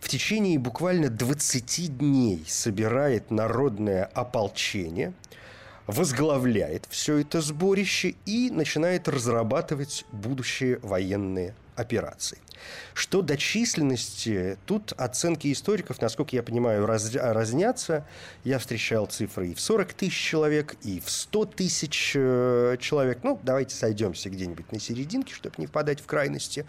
в 0.00 0.08
течение 0.08 0.58
буквально 0.58 1.08
20 1.08 1.98
дней 1.98 2.44
собирает 2.48 3.30
народное 3.30 4.04
ополчение– 4.14 5.12
возглавляет 5.86 6.88
все 6.90 7.18
это 7.18 7.40
сборище 7.40 8.16
и 8.24 8.50
начинает 8.50 9.06
разрабатывать 9.06 10.04
будущие 10.10 10.80
военные 10.82 11.54
операции. 11.76 12.38
Что 12.94 13.22
до 13.22 13.36
численности, 13.36 14.58
тут 14.66 14.92
оценки 14.96 15.52
историков, 15.52 16.00
насколько 16.00 16.34
я 16.34 16.42
понимаю, 16.42 16.86
раз, 16.86 17.14
разнятся. 17.14 18.06
Я 18.44 18.58
встречал 18.58 19.06
цифры 19.06 19.48
и 19.48 19.54
в 19.54 19.60
40 19.60 19.92
тысяч 19.92 20.18
человек, 20.18 20.76
и 20.82 21.00
в 21.00 21.10
100 21.10 21.44
тысяч 21.46 22.12
э, 22.14 22.76
человек. 22.80 23.20
Ну, 23.22 23.38
давайте 23.42 23.74
сойдемся 23.74 24.30
где-нибудь 24.30 24.72
на 24.72 24.80
серединке, 24.80 25.34
чтобы 25.34 25.56
не 25.58 25.66
впадать 25.66 26.00
в 26.00 26.06
крайности. 26.06 26.66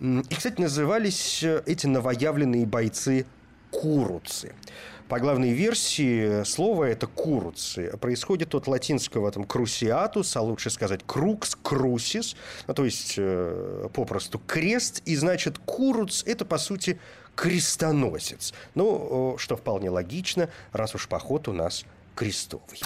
И, 0.00 0.34
кстати, 0.34 0.60
назывались 0.60 1.42
э, 1.42 1.62
эти 1.66 1.86
новоявленные 1.86 2.66
бойцы 2.66 3.26
куруцы. 3.70 4.54
По 5.08 5.20
главной 5.20 5.52
версии 5.52 6.44
слово 6.44 6.84
это 6.84 7.06
куруцы. 7.06 7.94
Происходит 7.98 8.54
от 8.54 8.66
латинского 8.66 9.30
там 9.30 9.44
крусиатус, 9.44 10.34
а 10.34 10.40
лучше 10.40 10.70
сказать 10.70 11.02
крукс, 11.06 11.56
крусис, 11.62 12.36
ну, 12.66 12.74
то 12.74 12.84
есть 12.86 13.14
э, 13.18 13.88
попросту 13.92 14.38
крест, 14.38 15.02
и 15.04 15.14
значит 15.16 15.58
куруц 15.58 16.22
это 16.24 16.46
по 16.46 16.56
сути 16.56 16.98
крестоносец. 17.34 18.54
Ну, 18.74 19.36
что 19.38 19.56
вполне 19.56 19.90
логично, 19.90 20.48
раз 20.72 20.94
уж 20.94 21.06
поход 21.06 21.48
у 21.48 21.52
нас 21.52 21.84
крестовый. 22.14 22.80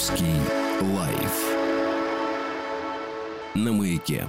Стаховский 0.00 0.40
лайф 0.96 1.54
на 3.54 3.70
маяке. 3.70 4.26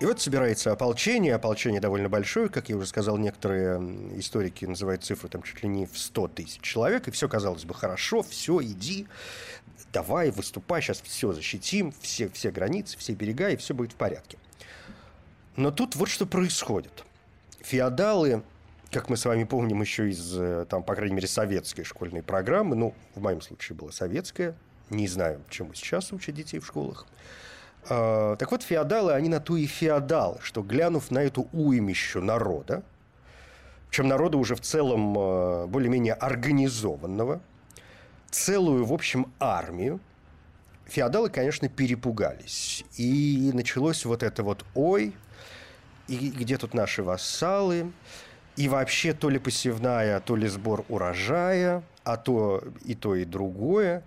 И 0.00 0.04
вот 0.04 0.20
собирается 0.20 0.72
ополчение. 0.72 1.36
Ополчение 1.36 1.80
довольно 1.80 2.08
большое, 2.08 2.48
как 2.48 2.68
я 2.70 2.76
уже 2.76 2.88
сказал, 2.88 3.16
некоторые 3.16 3.78
историки 4.18 4.64
называют 4.64 5.04
цифру 5.04 5.28
там 5.28 5.44
чуть 5.44 5.62
ли 5.62 5.68
не 5.68 5.86
в 5.86 5.96
100 5.96 6.28
тысяч 6.28 6.60
человек. 6.60 7.06
И 7.06 7.12
все 7.12 7.28
казалось 7.28 7.64
бы 7.64 7.72
хорошо, 7.72 8.22
все, 8.22 8.60
иди, 8.60 9.06
давай, 9.92 10.32
выступай, 10.32 10.82
сейчас 10.82 11.00
все 11.00 11.32
защитим, 11.32 11.94
все, 12.00 12.28
все 12.28 12.50
границы, 12.50 12.98
все 12.98 13.12
берега, 13.12 13.50
и 13.50 13.56
все 13.56 13.74
будет 13.74 13.92
в 13.92 13.96
порядке. 13.96 14.38
Но 15.54 15.70
тут 15.70 15.94
вот 15.94 16.08
что 16.08 16.26
происходит. 16.26 17.04
Феодалы 17.60 18.42
как 18.90 19.08
мы 19.08 19.16
с 19.16 19.24
вами 19.24 19.44
помним 19.44 19.82
еще 19.82 20.08
из, 20.08 20.38
э, 20.38 20.64
там, 20.70 20.82
по 20.82 20.94
крайней 20.94 21.16
мере, 21.16 21.26
советской 21.26 21.82
школьной 21.82 22.22
программы, 22.22 22.76
ну, 22.76 22.94
в 23.14 23.20
моем 23.20 23.40
случае 23.40 23.76
была 23.76 23.90
советская, 23.90 24.56
не 24.90 25.08
знаю, 25.08 25.40
чему 25.48 25.74
сейчас 25.74 26.12
учат 26.12 26.34
детей 26.34 26.58
в 26.58 26.66
школах. 26.66 27.06
А, 27.88 28.36
так 28.36 28.50
вот, 28.50 28.62
феодалы, 28.62 29.12
они 29.12 29.28
на 29.28 29.40
то 29.40 29.56
и 29.56 29.66
феодалы, 29.66 30.38
что 30.42 30.62
глянув 30.62 31.10
на 31.10 31.20
эту 31.20 31.48
уймищу 31.52 32.20
народа, 32.20 32.82
чем 33.90 34.08
народа 34.08 34.38
уже 34.38 34.54
в 34.54 34.60
целом 34.60 35.14
а, 35.18 35.66
более-менее 35.66 36.14
организованного, 36.14 37.40
целую, 38.30 38.84
в 38.84 38.92
общем, 38.92 39.32
армию, 39.38 40.00
феодалы, 40.86 41.30
конечно, 41.30 41.68
перепугались. 41.68 42.84
И 42.96 43.50
началось 43.54 44.04
вот 44.04 44.22
это 44.22 44.42
вот 44.42 44.64
«Ой, 44.74 45.14
и 46.08 46.30
где 46.30 46.56
тут 46.56 46.74
наши 46.74 47.02
вассалы?» 47.02 47.92
И 48.56 48.68
вообще 48.68 49.12
то 49.12 49.28
ли 49.28 49.38
посевная, 49.38 50.18
то 50.20 50.34
ли 50.34 50.48
сбор 50.48 50.86
урожая, 50.88 51.82
а 52.04 52.16
то 52.16 52.64
и 52.84 52.94
то, 52.94 53.14
и 53.14 53.26
другое. 53.26 54.02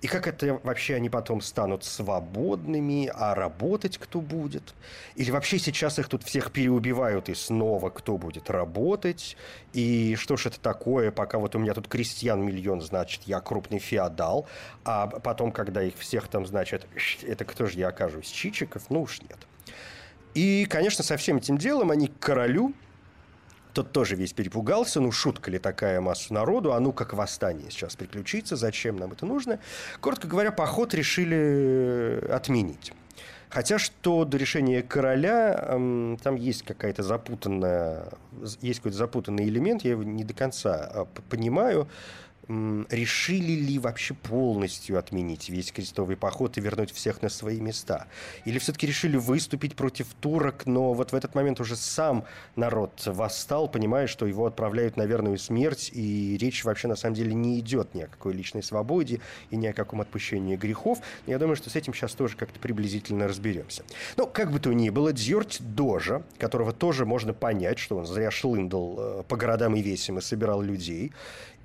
И 0.00 0.06
как 0.06 0.26
это 0.26 0.60
вообще 0.62 0.94
они 0.94 1.10
потом 1.10 1.40
станут 1.42 1.84
свободными, 1.84 3.10
а 3.14 3.34
работать 3.34 3.98
кто 3.98 4.20
будет? 4.20 4.74
Или 5.14 5.30
вообще 5.30 5.58
сейчас 5.58 5.98
их 5.98 6.08
тут 6.08 6.22
всех 6.22 6.52
переубивают, 6.52 7.28
и 7.28 7.34
снова 7.34 7.90
кто 7.90 8.16
будет 8.16 8.48
работать? 8.48 9.36
И 9.74 10.16
что 10.16 10.36
ж 10.36 10.46
это 10.46 10.60
такое, 10.60 11.10
пока 11.10 11.38
вот 11.38 11.54
у 11.54 11.58
меня 11.58 11.74
тут 11.74 11.86
крестьян 11.86 12.40
миллион, 12.42 12.80
значит, 12.80 13.22
я 13.26 13.40
крупный 13.40 13.78
феодал, 13.78 14.46
а 14.84 15.06
потом, 15.06 15.52
когда 15.52 15.82
их 15.82 15.96
всех 15.98 16.28
там, 16.28 16.46
значит, 16.46 16.86
это 17.22 17.44
кто 17.44 17.66
же 17.66 17.78
я 17.78 17.88
окажусь, 17.88 18.28
Чичиков? 18.28 18.88
Ну 18.88 19.02
уж 19.02 19.20
нет. 19.20 19.38
И, 20.34 20.66
конечно, 20.70 21.04
со 21.04 21.16
всем 21.16 21.38
этим 21.38 21.58
делом 21.58 21.90
они 21.90 22.08
к 22.08 22.18
королю 22.18 22.72
тот 23.72 23.92
тоже 23.92 24.16
весь 24.16 24.32
перепугался. 24.32 25.00
Ну, 25.00 25.12
шутка 25.12 25.50
ли 25.50 25.58
такая 25.58 26.00
масса 26.00 26.32
народу? 26.32 26.72
А 26.72 26.80
ну, 26.80 26.92
как 26.92 27.12
восстание 27.12 27.70
сейчас 27.70 27.96
приключится? 27.96 28.56
Зачем 28.56 28.96
нам 28.96 29.12
это 29.12 29.26
нужно? 29.26 29.58
Коротко 30.00 30.28
говоря, 30.28 30.52
поход 30.52 30.94
решили 30.94 31.36
э, 31.36 32.32
отменить. 32.32 32.92
Хотя 33.50 33.80
что 33.80 34.24
до 34.24 34.36
решения 34.36 34.80
короля, 34.80 35.56
там 36.22 36.36
есть 36.36 36.62
какая-то 36.62 37.02
запутанная, 37.02 38.04
есть 38.60 38.78
какой-то 38.78 38.96
запутанный 38.96 39.48
элемент, 39.48 39.82
я 39.82 39.90
его 39.90 40.04
не 40.04 40.22
до 40.22 40.34
конца 40.34 40.88
э, 40.94 41.04
понимаю. 41.28 41.88
Решили 42.90 43.52
ли 43.52 43.78
вообще 43.78 44.14
полностью 44.14 44.98
отменить 44.98 45.48
весь 45.48 45.70
крестовый 45.70 46.16
поход 46.16 46.58
и 46.58 46.60
вернуть 46.60 46.90
всех 46.92 47.22
на 47.22 47.28
свои 47.28 47.60
места? 47.60 48.06
Или 48.44 48.58
все-таки 48.58 48.86
решили 48.86 49.16
выступить 49.16 49.76
против 49.76 50.08
турок, 50.20 50.66
но 50.66 50.92
вот 50.92 51.12
в 51.12 51.14
этот 51.14 51.34
момент 51.34 51.60
уже 51.60 51.76
сам 51.76 52.24
народ 52.56 53.02
восстал, 53.06 53.68
понимая, 53.68 54.06
что 54.06 54.26
его 54.26 54.46
отправляют 54.46 54.96
на 54.96 55.06
верную 55.06 55.38
смерть, 55.38 55.90
и 55.94 56.36
речь 56.40 56.64
вообще 56.64 56.88
на 56.88 56.96
самом 56.96 57.14
деле 57.14 57.34
не 57.34 57.60
идет 57.60 57.94
ни 57.94 58.02
о 58.02 58.08
какой 58.08 58.32
личной 58.32 58.62
свободе 58.62 59.20
и 59.50 59.56
ни 59.56 59.66
о 59.66 59.72
каком 59.72 60.00
отпущении 60.00 60.56
грехов. 60.56 60.98
Я 61.26 61.38
думаю, 61.38 61.56
что 61.56 61.70
с 61.70 61.76
этим 61.76 61.94
сейчас 61.94 62.14
тоже 62.14 62.36
как-то 62.36 62.58
приблизительно 62.58 63.28
разберемся. 63.28 63.84
Но, 64.16 64.26
как 64.26 64.50
бы 64.50 64.58
то 64.58 64.72
ни 64.72 64.90
было, 64.90 65.12
Дьорть 65.12 65.58
Дожа, 65.60 66.22
которого 66.38 66.72
тоже 66.72 67.06
можно 67.06 67.32
понять, 67.32 67.78
что 67.78 67.96
он 67.96 68.06
зря 68.06 68.30
шлындал 68.30 68.96
э, 68.98 69.22
по 69.28 69.36
городам 69.36 69.76
и 69.76 69.82
весям 69.82 70.18
и 70.18 70.20
собирал 70.20 70.62
людей, 70.62 71.12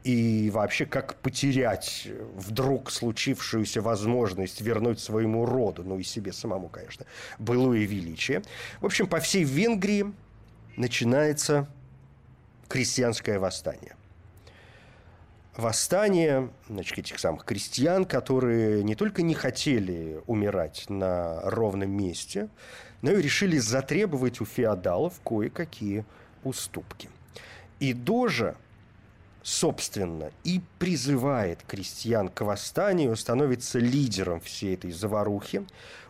и 0.06 0.52
вообще 0.52 0.86
как 0.86 1.16
потерять 1.16 2.08
вдруг 2.36 2.92
случившуюся 2.92 3.82
возможность 3.82 4.62
вернуть 4.62 5.00
своему 5.00 5.48
роду, 5.48 5.84
ну 5.84 5.98
и 5.98 6.04
себе 6.04 6.32
самому, 6.32 6.70
конечно, 6.70 7.08
былое 7.40 7.86
величие. 7.86 8.44
В 8.82 8.86
общем, 8.86 9.08
по 9.08 9.20
всей 9.20 9.44
Венгрии 9.44 10.14
начинается 10.78 11.68
крестьянское 12.68 13.40
восстание. 13.40 13.96
Восстание 15.58 16.52
значит, 16.70 17.00
этих 17.00 17.18
самых 17.18 17.44
крестьян, 17.44 18.06
которые 18.06 18.84
не 18.84 18.94
только 18.94 19.24
не 19.24 19.34
хотели 19.34 20.22
умирать 20.28 20.86
на 20.88 21.42
ровном 21.50 21.90
месте, 21.90 22.50
но 23.02 23.12
и 23.12 23.24
решили 23.24 23.58
затребовать 23.58 24.40
у 24.40 24.46
феодалов 24.46 25.20
кое-какие 25.26 26.06
уступки. 26.44 27.10
И 27.80 27.94
Дожа 27.94 28.56
собственно, 29.46 30.32
и 30.44 30.60
призывает 30.80 31.62
крестьян 31.68 32.30
к 32.30 32.42
восстанию, 32.42 33.16
становится 33.16 33.78
лидером 33.78 34.40
всей 34.42 34.74
этой 34.74 34.92
заварухи, 34.92 35.64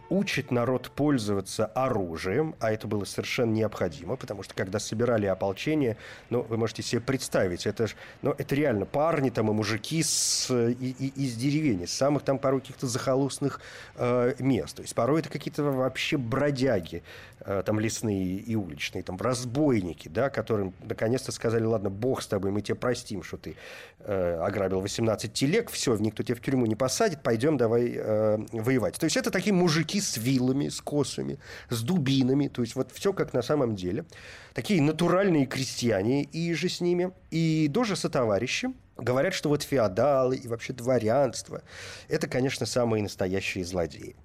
учит 0.10 0.52
народ 0.52 0.92
пользоваться 0.92 1.66
оружием, 1.68 2.56
а 2.60 2.72
это 2.72 2.88
было 2.88 3.06
совершенно 3.06 3.52
необходимо, 3.52 4.16
потому 4.16 4.44
что 4.44 4.54
когда 4.54 4.80
собирали 4.80 5.26
ополчение, 5.26 5.98
ну, 6.30 6.42
вы 6.42 6.58
можете 6.58 6.84
себе 6.84 7.02
представить, 7.02 7.66
это 7.66 7.88
ж, 7.88 7.96
ну, 8.22 8.36
это 8.38 8.56
реально 8.56 8.86
парни 8.86 9.30
там 9.30 9.50
и 9.50 9.54
мужики 9.54 10.04
с, 10.04 10.50
и, 10.52 10.74
и, 10.74 11.26
из 11.26 11.36
деревень, 11.36 11.88
с 11.88 11.92
самых 11.92 12.24
там 12.24 12.40
порой 12.40 12.62
каких-то 12.62 12.88
захолустных 12.88 13.62
э, 13.96 14.34
мест. 14.40 14.76
То 14.76 14.82
есть 14.82 14.96
порой 14.96 15.22
это 15.22 15.30
какие-то 15.30 15.64
вообще 15.64 16.18
бродяги, 16.18 17.04
э, 17.40 17.64
там 17.66 17.80
лесные 17.80 18.36
и 18.38 18.56
уличные, 18.56 19.04
там 19.04 19.18
разбойники, 19.18 20.08
да, 20.08 20.30
которым 20.30 20.74
наконец-то 20.84 21.32
сказали, 21.32 21.64
ладно, 21.64 21.90
бог 21.90 22.22
с 22.22 22.28
тобой, 22.28 22.52
мы 22.52 22.62
тебе 22.62 22.76
простим, 22.76 23.24
что 23.24 23.38
ты 23.38 23.56
э, 24.00 24.40
ограбил 24.42 24.82
18 24.82 25.34
телег, 25.34 25.70
все, 25.72 25.96
никто 25.98 26.24
тебя 26.24 26.36
в 26.36 26.42
тюрьму 26.42 26.66
не 26.66 26.76
посадит, 26.76 27.24
пойдем 27.24 27.58
давай 27.58 27.94
э, 27.96 28.38
воевать. 28.52 28.96
То 28.96 29.06
есть 29.06 29.18
это 29.18 29.32
такие 29.32 29.54
мужики 29.54 29.95
мужики 29.96 30.02
с 30.02 30.18
вилами, 30.18 30.70
с 30.70 30.82
косами, 30.82 31.38
с 31.70 31.82
дубинами. 31.82 32.48
То 32.48 32.62
есть 32.62 32.76
вот 32.76 32.92
все 32.92 33.14
как 33.14 33.34
на 33.34 33.42
самом 33.42 33.76
деле. 33.76 34.06
Такие 34.54 34.82
натуральные 34.82 35.46
крестьяне 35.46 36.24
и 36.24 36.54
же 36.54 36.70
с 36.70 36.82
ними. 36.82 37.12
И 37.32 37.68
даже 37.70 37.96
сотоварищи 37.96 38.70
говорят, 38.98 39.34
что 39.34 39.50
вот 39.50 39.64
феодалы 39.64 40.38
и 40.38 40.48
вообще 40.48 40.74
дворянство– 40.74 41.62
это, 42.10 42.28
конечно, 42.28 42.66
самые 42.66 43.04
настоящие 43.04 43.66
злодеи 43.66 44.16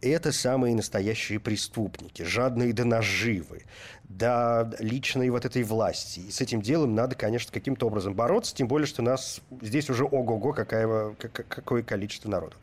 это 0.00 0.32
самые 0.32 0.74
настоящие 0.74 1.40
преступники, 1.40 2.22
жадные 2.22 2.72
до 2.72 2.84
наживы, 2.84 3.62
до 4.04 4.70
личной 4.78 5.30
вот 5.30 5.44
этой 5.44 5.62
власти. 5.62 6.20
И 6.20 6.30
с 6.30 6.40
этим 6.40 6.62
делом 6.62 6.94
надо, 6.94 7.14
конечно, 7.14 7.52
каким-то 7.52 7.86
образом 7.86 8.14
бороться, 8.14 8.54
тем 8.54 8.68
более, 8.68 8.86
что 8.86 9.02
нас 9.02 9.40
здесь 9.62 9.90
уже 9.90 10.04
ого-го 10.04 10.52
какое, 10.52 11.14
какое 11.14 11.82
количество 11.82 12.28
народу. 12.28 12.56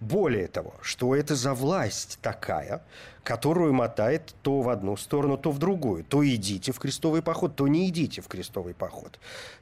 Более 0.00 0.48
того, 0.48 0.74
что 0.82 1.14
это 1.14 1.34
за 1.34 1.54
власть 1.54 2.18
такая, 2.20 2.82
которую 3.22 3.72
мотает 3.72 4.34
то 4.42 4.60
в 4.60 4.68
одну 4.68 4.96
сторону, 4.96 5.36
то 5.36 5.50
в 5.50 5.58
другую. 5.58 6.04
То 6.04 6.26
идите 6.26 6.72
в 6.72 6.78
крестовый 6.78 7.22
поход, 7.22 7.56
то 7.56 7.68
не 7.68 7.88
идите 7.88 8.20
в 8.20 8.28
крестовый 8.28 8.74
поход. 8.74 9.18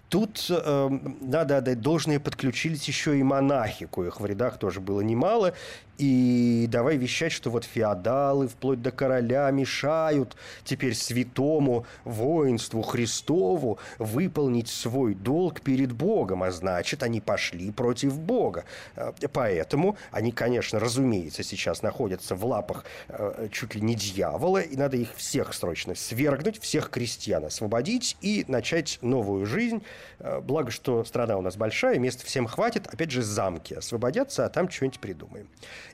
Тут 0.08 0.46
э, 0.48 0.88
надо 1.20 1.58
отдать 1.58 1.80
должное, 1.80 2.18
подключились 2.18 2.88
еще 2.88 3.18
и 3.18 3.22
монахи, 3.22 3.86
коих 3.86 4.20
в 4.20 4.26
рядах 4.26 4.58
тоже 4.58 4.80
было 4.80 5.02
немало. 5.02 5.52
И 5.98 6.66
давай 6.70 6.96
вещать, 6.96 7.32
что 7.32 7.50
вот 7.50 7.64
феодалы 7.64 8.46
вплоть 8.46 8.80
до 8.80 8.92
короля 8.92 9.50
мешают 9.50 10.36
теперь 10.64 10.94
святому 10.94 11.86
воинству 12.04 12.82
Христову 12.82 13.78
выполнить 13.98 14.68
свой 14.68 15.14
долг 15.14 15.60
перед 15.60 15.92
Богом, 15.92 16.44
а 16.44 16.52
значит, 16.52 17.02
они 17.02 17.20
пошли 17.20 17.72
против 17.72 18.18
Бога. 18.18 18.64
Э, 18.94 19.12
поэтому 19.32 19.96
они, 20.12 20.30
конечно, 20.30 20.78
разумеется, 20.78 21.42
сейчас 21.42 21.82
находятся 21.82 22.36
в 22.36 22.44
лапах 22.44 22.84
э, 23.08 23.48
чуть 23.50 23.74
ли 23.74 23.80
не 23.80 23.96
дьявола, 23.96 24.58
и 24.58 24.76
надо 24.76 24.96
их 24.96 25.14
всех 25.16 25.52
срочно 25.52 25.96
свергнуть, 25.96 26.60
всех 26.60 26.90
крестьян 26.90 27.44
освободить 27.44 28.16
и 28.20 28.44
начать 28.46 29.00
новую 29.02 29.46
жизнь. 29.46 29.82
Э, 30.20 30.40
благо, 30.40 30.70
что 30.70 31.04
страна 31.04 31.36
у 31.36 31.42
нас 31.42 31.56
большая, 31.56 31.98
места 31.98 32.24
всем 32.24 32.46
хватит, 32.46 32.86
опять 32.86 33.10
же, 33.10 33.22
замки 33.22 33.74
освободятся, 33.74 34.46
а 34.46 34.48
там 34.48 34.70
что-нибудь 34.70 35.00
придумаем. 35.00 35.48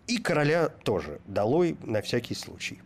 И 0.07 0.19
короля 0.19 0.69
тоже, 0.69 1.21
долой 1.27 1.77
на 1.83 2.03
всякий 2.03 2.35
случай. 2.35 2.81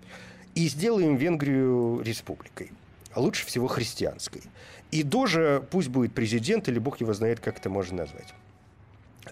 И 0.55 0.69
сделаем 0.69 1.17
Венгрию 1.17 2.01
республикой. 2.03 2.73
А 3.13 3.21
лучше 3.21 3.47
всего 3.47 3.67
христианской. 3.67 4.43
И 4.91 5.03
тоже 5.03 5.67
пусть 5.71 5.89
будет 5.89 6.15
президент, 6.15 6.69
или 6.69 6.79
бог 6.79 7.01
его 7.01 7.13
знает, 7.15 7.41
как 7.41 7.59
это 7.59 7.71
можно 7.71 7.99
назвать. 7.99 8.33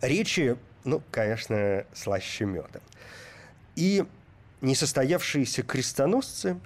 Речи, 0.01 0.57
ну, 0.85 1.03
конечно, 1.11 1.85
слаще 1.95 2.45
меда. 2.45 2.81
И 3.77 4.05
несостоявшиеся 4.61 5.63
крестоносцы 5.63 6.59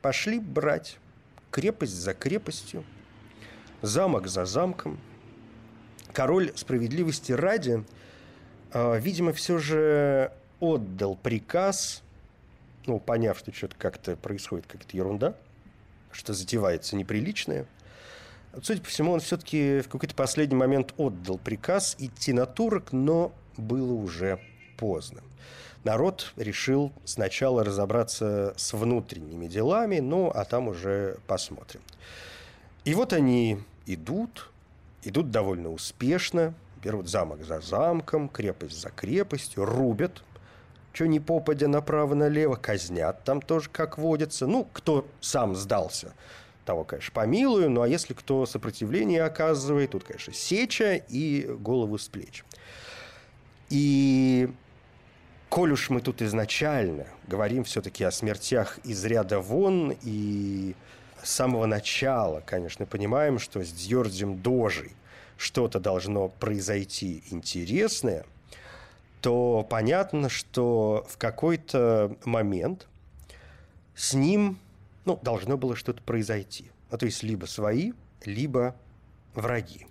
пошли 0.00 0.38
брать 0.38 0.98
крепость 1.50 1.94
за 1.94 2.14
крепостью, 2.14 2.84
замок 3.82 4.28
за 4.28 4.44
замком. 4.44 4.98
Король 6.12 6.52
справедливости 6.56 7.32
ради, 7.32 7.84
э, 8.72 9.00
видимо, 9.00 9.32
все 9.32 9.58
же 9.58 10.32
отдал 10.62 11.16
приказ, 11.16 12.02
ну, 12.86 13.00
поняв, 13.00 13.36
что 13.36 13.52
что-то 13.52 13.74
как-то 13.76 14.16
происходит, 14.16 14.66
какая-то 14.68 14.96
ерунда, 14.96 15.34
что 16.12 16.32
затевается 16.32 16.94
неприличное. 16.94 17.66
Судя 18.62 18.80
по 18.80 18.88
всему, 18.88 19.12
он 19.12 19.20
все-таки 19.20 19.80
в 19.80 19.88
какой-то 19.88 20.14
последний 20.14 20.54
момент 20.54 20.94
отдал 20.98 21.38
приказ 21.38 21.96
идти 21.98 22.32
на 22.32 22.46
турок, 22.46 22.92
но 22.92 23.32
было 23.56 23.92
уже 23.92 24.38
поздно. 24.76 25.20
Народ 25.82 26.32
решил 26.36 26.92
сначала 27.04 27.64
разобраться 27.64 28.54
с 28.56 28.72
внутренними 28.72 29.48
делами, 29.48 29.98
ну, 29.98 30.30
а 30.30 30.44
там 30.44 30.68
уже 30.68 31.18
посмотрим. 31.26 31.80
И 32.84 32.94
вот 32.94 33.12
они 33.12 33.58
идут, 33.86 34.48
идут 35.02 35.32
довольно 35.32 35.70
успешно, 35.70 36.54
берут 36.84 37.08
замок 37.08 37.42
за 37.42 37.60
замком, 37.60 38.28
крепость 38.28 38.80
за 38.80 38.90
крепостью, 38.90 39.64
рубят 39.64 40.22
что 40.92 41.06
не 41.06 41.20
попадя 41.20 41.68
направо-налево, 41.68 42.56
казнят 42.56 43.24
там 43.24 43.40
тоже, 43.40 43.70
как 43.70 43.98
водится. 43.98 44.46
Ну, 44.46 44.66
кто 44.72 45.06
сам 45.20 45.56
сдался, 45.56 46.12
того, 46.64 46.84
конечно, 46.84 47.12
помилую, 47.12 47.70
ну 47.70 47.82
а 47.82 47.88
если 47.88 48.14
кто 48.14 48.46
сопротивление 48.46 49.24
оказывает, 49.24 49.92
тут, 49.92 50.04
конечно, 50.04 50.32
сеча 50.32 50.94
и 50.94 51.46
голову 51.46 51.98
с 51.98 52.08
плеч. 52.08 52.44
И 53.68 54.50
коль 55.48 55.72
уж 55.72 55.90
мы 55.90 56.00
тут 56.00 56.22
изначально 56.22 57.06
говорим 57.26 57.64
все-таки 57.64 58.04
о 58.04 58.10
смертях 58.10 58.78
из 58.84 59.04
ряда 59.04 59.40
вон 59.40 59.96
и 60.02 60.74
с 61.22 61.30
самого 61.30 61.66
начала, 61.66 62.42
конечно, 62.44 62.84
понимаем, 62.84 63.38
что 63.38 63.64
с 63.64 63.72
Дьордем 63.72 64.40
Дожей 64.40 64.92
что-то 65.38 65.80
должно 65.80 66.28
произойти 66.28 67.24
интересное– 67.30 68.24
то 69.22 69.64
понятно, 69.68 70.28
что 70.28 71.06
в 71.08 71.16
какой-то 71.16 72.16
момент 72.24 72.88
с 73.94 74.14
ним 74.14 74.58
ну, 75.04 75.18
должно 75.22 75.56
было 75.56 75.76
что-то 75.76 76.02
произойти. 76.02 76.70
Ну, 76.90 76.98
то 76.98 77.06
есть 77.06 77.22
либо 77.22 77.46
свои, 77.46 77.92
либо 78.24 78.74
враги. 79.34 79.86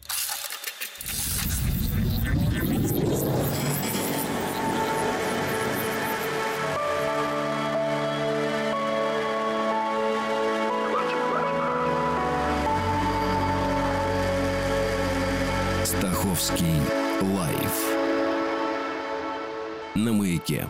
Маяке. 20.52 20.68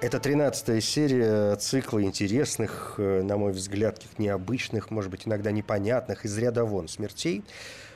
Это 0.00 0.20
тринадцатая 0.20 0.80
серия 0.80 1.56
цикла 1.56 2.02
интересных, 2.02 2.96
э, 2.98 3.22
на 3.22 3.36
мой 3.36 3.52
взгляд, 3.52 4.02
необычных, 4.18 4.90
может 4.90 5.10
быть, 5.10 5.26
иногда 5.26 5.50
непонятных, 5.50 6.24
из 6.24 6.36
ряда 6.36 6.64
вон 6.64 6.88
смертей. 6.88 7.42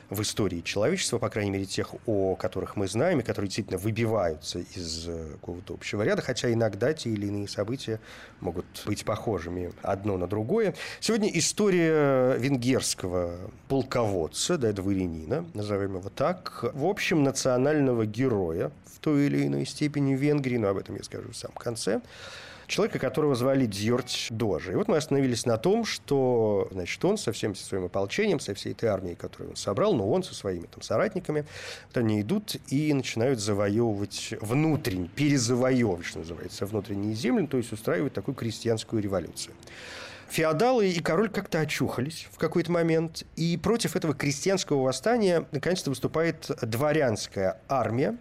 В 0.09 0.21
истории 0.21 0.61
человечества, 0.61 1.19
по 1.19 1.29
крайней 1.29 1.51
мере, 1.51 1.65
тех, 1.65 1.93
о 2.05 2.35
которых 2.35 2.75
мы 2.75 2.87
знаем, 2.87 3.19
и 3.19 3.23
которые 3.23 3.49
действительно 3.49 3.77
выбиваются 3.77 4.59
из 4.59 5.07
э, 5.07 5.31
какого-то 5.33 5.73
общего 5.73 6.01
ряда, 6.01 6.21
хотя 6.21 6.51
иногда 6.51 6.93
те 6.93 7.09
или 7.09 7.27
иные 7.27 7.47
события 7.47 7.99
могут 8.39 8.65
быть 8.85 9.05
похожими 9.05 9.71
одно 9.81 10.17
на 10.17 10.27
другое. 10.27 10.73
Сегодня 10.99 11.29
история 11.37 12.35
венгерского 12.37 13.37
полководца, 13.67 14.57
да, 14.57 14.71
дворянина, 14.71 15.45
назовем 15.53 15.97
его 15.97 16.09
так, 16.09 16.65
в 16.73 16.85
общем, 16.85 17.23
национального 17.23 18.05
героя 18.05 18.71
в 18.85 18.99
той 18.99 19.27
или 19.27 19.45
иной 19.45 19.65
степени 19.65 20.15
Венгрии, 20.15 20.57
но 20.57 20.69
об 20.69 20.77
этом 20.77 20.95
я 20.95 21.03
скажу 21.03 21.31
в 21.31 21.35
самом 21.35 21.55
конце, 21.55 22.01
человека, 22.69 22.99
которого 22.99 23.35
звали 23.35 23.65
Дьорть 23.65 24.27
Дожи. 24.29 24.71
И 24.71 24.75
вот 24.75 24.87
мы 24.87 24.97
остановились 24.97 25.45
на 25.45 25.57
том, 25.57 25.83
что 25.83 26.67
значит, 26.71 27.03
он 27.03 27.17
со 27.17 27.31
всем 27.31 27.55
своим 27.55 27.85
ополчением, 27.85 28.39
со 28.39 28.53
всей 28.53 28.71
этой 28.71 28.87
армией, 28.87 29.15
которую 29.15 29.51
он 29.51 29.55
собрал, 29.55 29.93
но 29.93 30.09
он 30.09 30.23
со 30.23 30.33
своими 30.33 30.67
там, 30.67 30.81
соратниками, 30.81 31.45
вот 31.87 31.97
они 31.97 32.21
идут 32.21 32.55
и 32.67 32.93
начинают 32.93 33.39
завоевывать 33.39 34.35
внутренне, 34.39 35.09
перезавоевывать, 35.09 36.05
что 36.05 36.19
называется, 36.19 36.65
внутренние 36.65 37.15
земли, 37.15 37.47
то 37.47 37.57
есть 37.57 37.73
устраивать 37.73 38.13
такую 38.13 38.35
крестьянскую 38.35 39.01
революцию. 39.01 39.55
Феодалы 40.29 40.89
и 40.89 40.99
король 40.99 41.29
как-то 41.29 41.59
очухались 41.59 42.27
в 42.31 42.37
какой-то 42.37 42.71
момент, 42.71 43.25
и 43.35 43.57
против 43.57 43.95
этого 43.95 44.13
крестьянского 44.13 44.83
восстания 44.83 45.45
наконец-то 45.51 45.89
выступает 45.89 46.51
дворянская 46.61 47.59
армия 47.67 48.15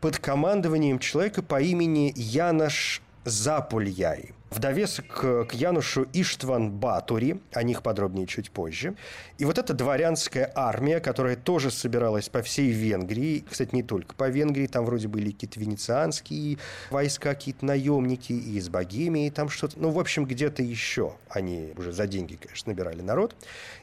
под 0.00 0.18
командованием 0.18 0.98
человека 0.98 1.42
по 1.42 1.60
имени 1.60 2.12
Янош 2.16 3.02
Запульяй. 3.24 4.32
В 4.50 4.58
довесок 4.58 5.06
к 5.48 5.52
Янушу 5.52 6.06
Иштван 6.12 6.70
Батури, 6.72 7.40
о 7.52 7.62
них 7.62 7.82
подробнее 7.82 8.26
чуть 8.26 8.50
позже. 8.50 8.96
И 9.38 9.44
вот 9.44 9.56
эта 9.56 9.72
дворянская 9.72 10.52
армия, 10.54 11.00
которая 11.00 11.36
тоже 11.36 11.70
собиралась 11.70 12.28
по 12.28 12.42
всей 12.42 12.70
Венгрии, 12.70 13.44
кстати, 13.48 13.74
не 13.74 13.82
только 13.82 14.14
по 14.14 14.28
Венгрии, 14.28 14.66
там 14.66 14.84
вроде 14.84 15.08
были 15.08 15.30
какие-то 15.30 15.58
венецианские 15.58 16.58
войска, 16.90 17.30
какие-то 17.30 17.64
наемники, 17.64 18.32
и 18.32 18.58
из 18.58 18.68
Богемии 18.68 19.30
там 19.30 19.48
что-то. 19.48 19.78
Ну, 19.78 19.90
в 19.90 19.98
общем, 19.98 20.26
где-то 20.26 20.62
еще 20.62 21.14
они 21.30 21.72
уже 21.78 21.92
за 21.92 22.06
деньги, 22.06 22.34
конечно, 22.34 22.72
набирали 22.72 23.00
народ. 23.00 23.34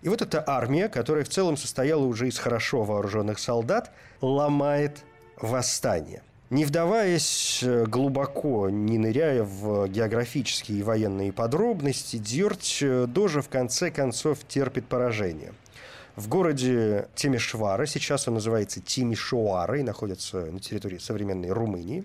И 0.02 0.10
вот 0.10 0.22
эта 0.22 0.44
армия, 0.46 0.88
которая 0.90 1.24
в 1.24 1.30
целом 1.30 1.58
состояла 1.58 2.04
уже 2.04 2.28
из 2.28 2.38
хорошо 2.38 2.84
вооруженных 2.84 3.40
солдат, 3.40 3.92
ломает 4.22 5.04
восстание. 5.42 6.22
Не 6.50 6.66
вдаваясь 6.66 7.62
э, 7.62 7.86
глубоко, 7.86 8.72
не 8.72 8.98
ныряя 8.98 9.44
в 9.44 9.88
географические 9.88 10.80
и 10.80 10.84
военные 10.84 11.32
подробности, 11.32 12.18
Дьорть 12.18 12.80
э, 12.82 13.06
Дожа 13.06 13.44
в 13.44 13.50
конце 13.50 13.92
концов 13.92 14.40
терпит 14.48 14.88
поражение. 14.88 15.54
В 16.16 16.28
городе 16.28 17.08
Тимишвара, 17.14 17.86
сейчас 17.86 18.28
он 18.28 18.34
называется 18.34 18.82
Тимишуара 18.82 19.80
и 19.80 19.84
находится 19.84 20.46
на 20.46 20.60
территории 20.60 20.98
современной 20.98 21.52
Румынии, 21.52 22.04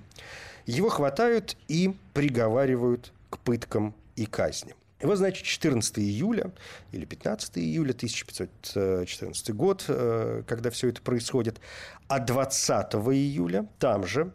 его 0.66 0.90
хватают 0.90 1.56
и 1.68 1.96
приговаривают 2.12 3.12
к 3.30 3.38
пыткам 3.38 3.94
и 4.14 4.26
казням. 4.26 4.76
И 5.00 5.06
вот, 5.06 5.16
значит, 5.16 5.44
14 5.44 5.98
июля 5.98 6.50
или 6.92 7.04
15 7.04 7.58
июля 7.58 7.92
1514 7.92 9.50
год, 9.50 9.84
э, 9.88 10.42
когда 10.46 10.70
все 10.70 10.88
это 10.88 11.02
происходит, 11.02 11.60
а 12.08 12.20
20 12.20 12.94
июля 13.12 13.66
там 13.78 14.06
же, 14.06 14.32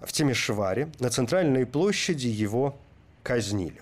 в 0.00 0.12
Темешваре, 0.12 0.90
на 0.98 1.10
центральной 1.10 1.64
площади 1.64 2.26
его 2.26 2.78
казнили. 3.22 3.80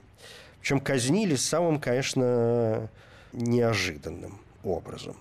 Причем 0.60 0.80
казнили 0.80 1.34
самым, 1.34 1.80
конечно, 1.80 2.88
неожиданным 3.32 4.38
образом. 4.62 5.16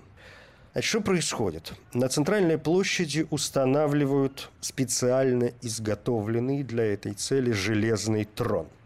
Значит, 0.74 0.90
что 0.90 1.02
происходит? 1.02 1.74
На 1.94 2.10
центральной 2.10 2.58
площади 2.58 3.26
устанавливают 3.30 4.52
специально 4.62 5.52
изготовленный 5.62 6.64
для 6.64 6.94
этой 6.94 7.14
цели 7.14 7.52
железный 7.52 8.26
трон– 8.26 8.68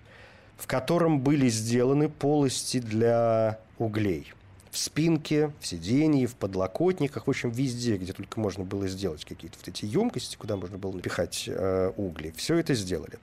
в 0.57 0.67
котором 0.67 1.19
были 1.19 1.49
сделаны 1.49 2.09
полости 2.09 2.79
для 2.79 3.59
углей. 3.77 4.33
В 4.71 4.77
спинке, 4.77 5.51
в 5.59 5.67
сиденье, 5.67 6.25
в 6.25 6.35
подлокотниках, 6.35 7.27
в 7.27 7.29
общем, 7.29 7.51
везде, 7.51 7.97
где 7.97 8.11
только 8.11 8.39
можно 8.39 8.63
было 8.63 8.87
сделать 8.87 9.23
какие-то 9.23 9.57
вот 9.59 9.67
эти 9.67 9.85
емкости, 9.85 10.35
куда 10.35 10.55
можно 10.55 10.77
было 10.77 10.93
напихать 10.93 11.45
э, 11.47 11.91
угли. 11.95 12.33
Все 12.35 12.57
это 12.57 12.73
сделали. 12.73 13.19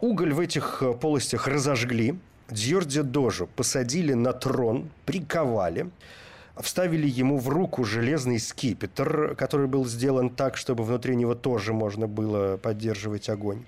Уголь 0.00 0.32
в 0.32 0.38
этих 0.38 0.82
э, 0.82 0.92
полостях 0.92 1.48
разожгли, 1.48 2.16
Дьорди 2.48 3.02
Дожу 3.02 3.48
посадили 3.48 4.12
на 4.12 4.32
трон, 4.32 4.90
приковали, 5.04 5.90
вставили 6.56 7.08
ему 7.08 7.38
в 7.38 7.48
руку 7.48 7.84
железный 7.84 8.38
скипетр, 8.38 9.34
который 9.36 9.66
был 9.66 9.84
сделан 9.86 10.30
так, 10.30 10.56
чтобы 10.56 10.84
внутри 10.84 11.16
него 11.16 11.34
тоже 11.34 11.72
можно 11.72 12.06
было 12.06 12.56
поддерживать 12.56 13.28
огонь. 13.28 13.64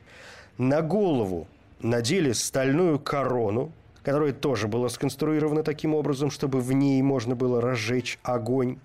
На 0.59 0.83
голову 0.83 1.49
надели 1.81 2.33
стальную 2.33 2.99
корону, 2.99 3.73
которая 4.03 4.33
тоже 4.33 4.69
была 4.69 4.89
сконструирована 4.89 5.63
таким 5.63 5.95
образом, 5.95 6.31
чтобы 6.31 6.61
в 6.61 6.73
ней 6.73 7.01
можно 7.03 7.37
было 7.37 7.61
разжечь 7.61 8.19
огонь. 8.23 8.79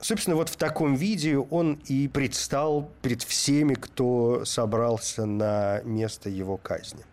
Собственно, 0.00 0.36
вот 0.36 0.48
в 0.48 0.56
таком 0.56 0.94
виде 0.94 1.36
он 1.36 1.78
и 1.86 2.08
предстал 2.08 2.90
перед 3.02 3.22
всеми, 3.22 3.74
кто 3.74 4.44
собрался 4.46 5.26
на 5.26 5.82
место 5.84 6.30
его 6.30 6.56
казни. 6.56 7.04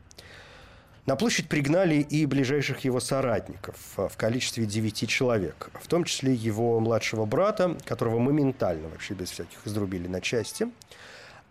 На 1.06 1.16
площадь 1.16 1.48
пригнали 1.48 1.96
и 1.96 2.26
ближайших 2.26 2.82
его 2.82 3.00
соратников 3.00 3.76
в 3.96 4.18
количестве 4.18 4.66
девяти 4.66 5.08
человек, 5.08 5.70
в 5.82 5.88
том 5.88 6.04
числе 6.04 6.34
его 6.34 6.82
младшего 6.82 7.26
брата, 7.26 7.78
которого 7.86 8.20
моментально 8.20 8.90
вообще 8.90 9.14
без 9.14 9.32
всяких 9.32 9.66
изрубили 9.66 10.08
на 10.10 10.20
части. 10.20 10.68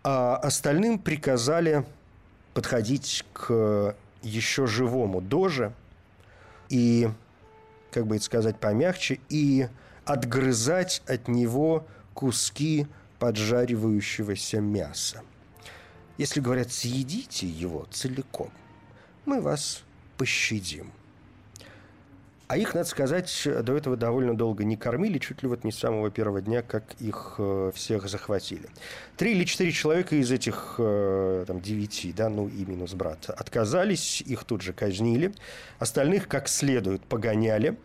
А 0.05 0.37
остальным 0.37 0.99
приказали 0.99 1.87
подходить 2.57 3.23
к 3.35 3.95
еще 4.23 4.67
живому 4.67 5.21
доже 5.21 5.75
и, 6.71 7.11
как 7.91 8.07
бы 8.07 8.17
это 8.17 8.25
сказать 8.25 8.59
помягче, 8.59 9.21
и 9.29 9.69
отгрызать 10.07 11.03
от 11.07 11.29
него 11.29 11.87
куски 12.15 12.87
поджаривающегося 13.19 14.63
мяса. 14.63 15.21
Если 16.17 16.41
говорят, 16.41 16.73
съедите 16.73 17.47
его 17.47 17.87
целиком, 17.91 18.51
мы 19.27 19.43
вас 19.43 19.83
пощадим. 20.17 20.91
А 22.49 22.57
их, 22.57 22.75
надо 22.75 22.89
сказать, 22.89 23.43
до 23.45 23.77
этого 23.77 23.97
довольно 23.97 24.37
долго 24.37 24.63
не 24.63 24.77
кормили, 24.77 25.19
чуть 25.19 25.43
ли 25.43 25.49
вот 25.49 25.65
не 25.65 25.73
с 25.73 25.79
самого 25.79 26.13
первого 26.13 26.41
дня, 26.41 26.63
как 26.63 26.95
их 27.01 27.35
э, 27.39 27.73
всех 27.75 28.09
захватили. 28.09 28.69
Три 29.17 29.33
или 29.33 29.45
четыре 29.45 29.73
человека 29.73 30.15
из 30.15 30.31
этих 30.31 30.77
э, 30.79 31.45
там, 31.45 31.61
девяти, 31.61 32.13
да, 32.13 32.29
ну 32.29 32.47
и 32.47 32.65
минус 32.65 32.95
брат, 32.95 33.31
отказались, 33.31 34.21
их 34.21 34.45
тут 34.45 34.63
же 34.63 34.73
казнили. 34.73 35.35
Остальных 35.81 36.29
как 36.29 36.47
следует 36.47 37.03
погоняли. 37.03 37.77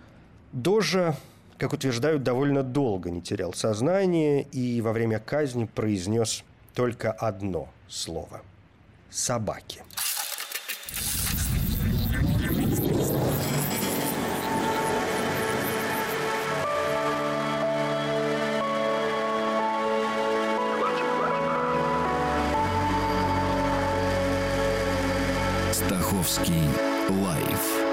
Дожа, 0.52 1.16
как 1.58 1.74
утверждают, 1.74 2.22
довольно 2.22 2.62
долго 2.62 3.10
не 3.10 3.22
терял 3.22 3.54
сознание 3.54 4.44
и 4.44 4.80
во 4.82 4.94
время 4.94 5.18
казни 5.18 5.66
произнес 5.66 6.44
только 6.76 7.12
одно 7.12 7.68
слово– 7.88 8.42
собаки. 9.10 9.82
Стаховский 26.32 26.64
лайф 27.10 27.84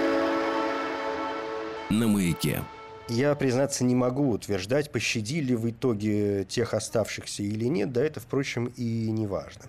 на 1.91 2.07
маяке. 2.07 2.63
Я, 3.09 3.35
признаться, 3.35 3.83
не 3.83 3.97
могу 3.97 4.31
утверждать, 4.31 4.93
пощадили 4.93 5.55
в 5.55 5.69
итоге 5.69 6.45
тех 6.45 6.73
оставшихся 6.73 7.43
или 7.43 7.65
нет, 7.65 7.93
да 7.93 8.05
это, 8.05 8.21
впрочем, 8.21 8.67
и 8.77 9.11
не 9.11 9.27
важно. 9.27 9.65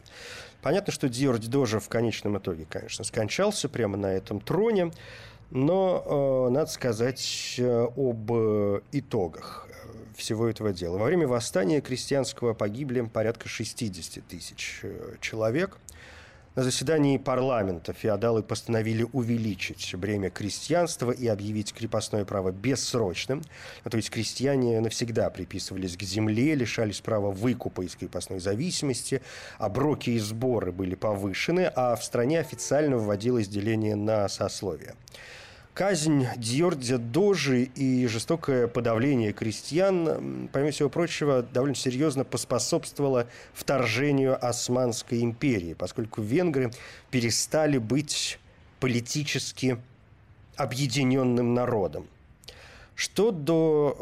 Понятно, 0.62 0.94
что 0.94 1.10
Диордь 1.10 1.50
Дожа 1.50 1.80
в 1.80 1.90
конечном 1.90 2.38
итоге, 2.38 2.68
конечно, 2.70 3.04
скончался 3.04 3.70
прямо 3.70 3.98
на 3.98 4.14
этом 4.14 4.40
троне, 4.40 4.92
но 5.50 6.48
э, 6.48 6.54
надо 6.54 6.70
сказать 6.70 7.56
э, 7.58 7.88
об 7.98 8.32
э, 8.32 8.82
итогах 8.92 9.68
всего 10.16 10.48
этого 10.48 10.74
дела. 10.74 11.00
Во 11.00 11.06
время 11.06 11.28
восстания 11.28 11.82
крестьянского 11.82 12.54
погибли 12.54 13.02
порядка 13.02 13.50
60 13.50 14.24
тысяч 14.28 14.82
э, 14.84 15.16
человек– 15.22 15.80
на 16.60 16.66
заседании 16.66 17.18
парламента 17.18 17.94
феодалы 17.94 18.44
постановили 18.44 19.08
увеличить 19.14 19.96
бремя 19.96 20.30
крестьянства 20.30 21.12
и 21.12 21.26
объявить 21.26 21.74
крепостное 21.74 22.26
право 22.26 22.52
бессрочным. 22.52 23.44
То 23.90 23.96
есть 23.96 24.10
крестьяне 24.10 24.82
навсегда 24.82 25.30
приписывались 25.30 25.96
к 25.96 26.04
земле, 26.04 26.56
лишались 26.56 27.00
права 27.00 27.32
выкупа 27.32 27.84
из 27.84 27.96
крепостной 27.96 28.42
зависимости, 28.42 29.22
оброки 29.58 30.10
и 30.10 30.20
сборы 30.20 30.74
были 30.74 30.96
повышены, 30.96 31.72
а 31.74 31.96
в 31.96 32.04
стране 32.04 32.42
официально 32.42 32.98
вводилось 32.98 33.48
деление 33.48 33.96
на 33.96 34.28
сословия. 34.28 34.96
Казнь 35.80 36.28
Дьордя 36.36 36.98
Дожи 36.98 37.64
и 37.64 38.06
жестокое 38.06 38.68
подавление 38.68 39.32
крестьян, 39.32 40.50
помимо 40.52 40.72
всего 40.72 40.90
прочего, 40.90 41.42
довольно 41.42 41.74
серьезно 41.74 42.26
поспособствовало 42.26 43.28
вторжению 43.54 44.46
Османской 44.46 45.22
империи, 45.22 45.76
поскольку 45.76 46.22
венгры 46.22 46.74
перестали 47.12 47.78
быть 47.78 48.40
политически 48.82 49.78
объединенным 50.58 51.54
народом. 51.54 52.08
Что 52.94 53.32
до 53.32 53.96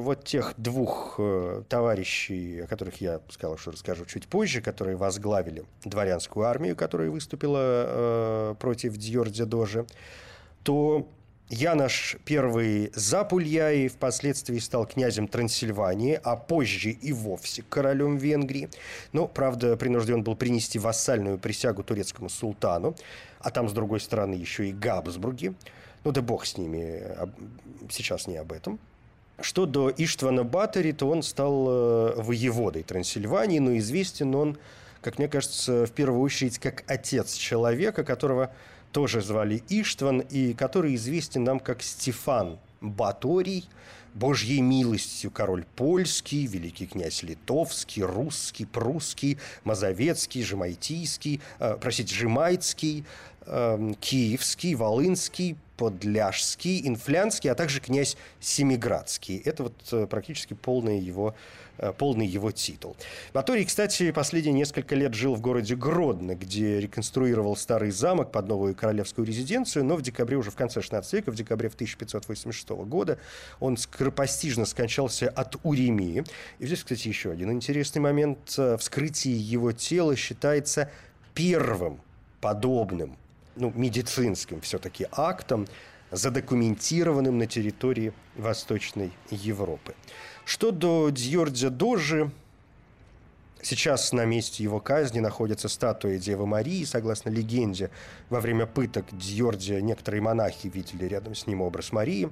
э, 0.00 0.04
вот 0.04 0.24
тех 0.24 0.54
двух 0.56 1.14
э, 1.18 1.62
товарищей, 1.68 2.62
о 2.62 2.66
которых 2.66 3.00
я 3.00 3.20
сказал, 3.28 3.56
что 3.56 3.70
расскажу 3.70 4.04
чуть 4.04 4.26
позже, 4.26 4.60
которые 4.62 4.96
возглавили 4.96 5.62
дворянскую 5.84 6.44
армию, 6.44 6.74
которая 6.74 7.08
выступила 7.08 7.60
э, 7.62 8.54
против 8.58 8.96
Дьордя 8.96 9.46
Дожи, 9.46 9.86
то 10.64 11.08
Янош 11.50 12.16
I 12.28 12.90
Запульяй 12.94 13.88
впоследствии 13.88 14.58
стал 14.58 14.86
князем 14.86 15.28
Трансильвании, 15.28 16.18
а 16.22 16.36
позже 16.36 16.90
и 16.90 17.12
вовсе 17.12 17.62
королем 17.68 18.16
Венгрии. 18.16 18.70
Но, 19.12 19.26
правда, 19.26 19.76
принужден 19.76 20.22
был 20.22 20.36
принести 20.36 20.78
вассальную 20.78 21.38
присягу 21.38 21.82
турецкому 21.82 22.30
султану, 22.30 22.96
а 23.40 23.50
там, 23.50 23.68
с 23.68 23.72
другой 23.72 24.00
стороны, 24.00 24.34
еще 24.34 24.68
и 24.68 24.72
Габсбурги– 24.72 25.54
ну 26.04 26.12
да 26.12 26.22
бог 26.22 26.46
с 26.46 26.56
ними, 26.56 27.02
сейчас 27.90 28.26
не 28.26 28.36
об 28.36 28.52
этом. 28.52 28.78
Что 29.40 29.66
до 29.66 29.90
Иштвана 29.90 30.44
Батори, 30.44 30.92
то 30.92 31.08
он 31.08 31.22
стал 31.22 31.66
э, 31.68 32.14
воеводой 32.16 32.82
Трансильвании, 32.82 33.58
но 33.58 33.76
известен 33.78 34.34
он, 34.34 34.58
как 35.00 35.18
мне 35.18 35.28
кажется, 35.28 35.86
в 35.86 35.92
первую 35.92 36.20
очередь 36.20 36.58
как 36.58 36.84
отец 36.86 37.34
человека, 37.34 38.04
которого 38.04 38.50
тоже 38.92 39.20
звали 39.20 39.62
Иштван, 39.68 40.20
и 40.20 40.52
который 40.54 40.94
известен 40.94 41.44
нам 41.44 41.60
как 41.60 41.82
Стефан 41.82 42.58
Баторий, 42.80 43.68
Божьей 44.14 44.60
милостью 44.60 45.30
король 45.30 45.64
польский, 45.76 46.46
великий 46.46 46.86
князь 46.86 47.22
литовский, 47.22 48.02
русский, 48.02 48.64
прусский, 48.64 49.38
мазовецкий, 49.64 50.42
жемайтийский, 50.42 51.40
э, 51.60 51.76
простите, 51.80 52.14
жемайцкий, 52.14 53.04
э, 53.50 53.92
киевский, 54.00 54.74
волынский, 54.74 55.56
Подляжский, 55.80 56.86
Инфлянский, 56.86 57.50
а 57.50 57.54
также 57.54 57.80
князь 57.80 58.18
Семиградский. 58.38 59.38
Это 59.38 59.62
вот 59.62 59.74
э, 59.92 60.06
практически 60.06 60.52
полный 60.52 61.00
его, 61.00 61.34
э, 61.78 61.94
полный 61.96 62.26
его 62.26 62.50
титул. 62.50 62.96
Баторий, 63.32 63.64
кстати, 63.64 64.12
последние 64.12 64.52
несколько 64.52 64.94
лет 64.94 65.14
жил 65.14 65.34
в 65.34 65.40
городе 65.40 65.74
Гродно, 65.76 66.34
где 66.34 66.80
реконструировал 66.80 67.56
старый 67.56 67.92
замок 67.92 68.30
под 68.30 68.46
новую 68.46 68.74
королевскую 68.74 69.26
резиденцию, 69.26 69.86
но 69.86 69.96
в 69.96 70.02
декабре, 70.02 70.36
уже 70.36 70.50
в 70.50 70.54
конце 70.54 70.82
16 70.82 71.10
века, 71.14 71.32
в 71.32 71.34
декабре 71.34 71.68
1586 71.68 72.68
года, 72.84 73.18
он 73.58 73.78
скоропостижно 73.78 74.66
скончался 74.66 75.30
от 75.30 75.56
уремии. 75.62 76.24
И 76.58 76.66
здесь, 76.66 76.80
кстати, 76.82 77.08
еще 77.08 77.30
один 77.30 77.52
интересный 77.52 78.02
момент. 78.02 78.54
Э, 78.58 78.76
вскрытие 78.76 79.40
его 79.40 79.72
тела 79.72 80.14
считается 80.14 80.90
первым 81.32 82.02
подобным 82.42 83.16
ну, 83.56 83.72
медицинским 83.74 84.60
все-таки 84.60 85.06
актом, 85.12 85.66
задокументированным 86.10 87.38
на 87.38 87.46
территории 87.46 88.12
Восточной 88.36 89.12
Европы. 89.30 89.94
Что 90.44 90.70
до 90.70 91.10
Дьордя 91.10 91.70
Дожи, 91.70 92.30
Сейчас 93.62 94.12
на 94.12 94.24
месте 94.24 94.62
его 94.62 94.80
казни 94.80 95.20
находится 95.20 95.68
статуя 95.68 96.18
Девы 96.18 96.46
Марии. 96.46 96.84
Согласно 96.84 97.28
легенде, 97.28 97.90
во 98.30 98.40
время 98.40 98.64
пыток 98.64 99.04
Дьордия 99.12 99.82
некоторые 99.82 100.22
монахи 100.22 100.68
видели 100.68 101.04
рядом 101.04 101.34
с 101.34 101.46
ним 101.46 101.60
образ 101.60 101.92
Марии. 101.92 102.30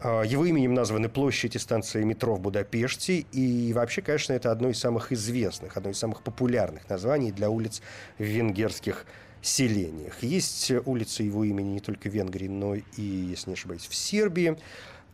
А, 0.00 0.22
его 0.22 0.44
именем 0.44 0.74
названы 0.74 1.08
площадь 1.08 1.56
и 1.56 1.58
станция 1.58 2.04
метро 2.04 2.36
в 2.36 2.40
Будапеште. 2.40 3.26
И 3.32 3.72
вообще, 3.72 4.00
конечно, 4.00 4.32
это 4.32 4.52
одно 4.52 4.68
из 4.68 4.78
самых 4.78 5.10
известных, 5.10 5.76
одно 5.76 5.90
из 5.90 5.98
самых 5.98 6.22
популярных 6.22 6.88
названий 6.88 7.32
для 7.32 7.50
улиц 7.50 7.82
в 8.18 8.22
венгерских 8.22 9.06
селениях. 9.42 10.22
Есть 10.22 10.70
улицы 10.84 11.22
его 11.22 11.44
имени 11.44 11.74
не 11.74 11.80
только 11.80 12.08
в 12.08 12.12
Венгрии, 12.14 12.48
но 12.48 12.74
и, 12.74 12.84
если 12.96 13.50
не 13.50 13.54
ошибаюсь, 13.54 13.86
в 13.86 13.94
Сербии. 13.94 14.58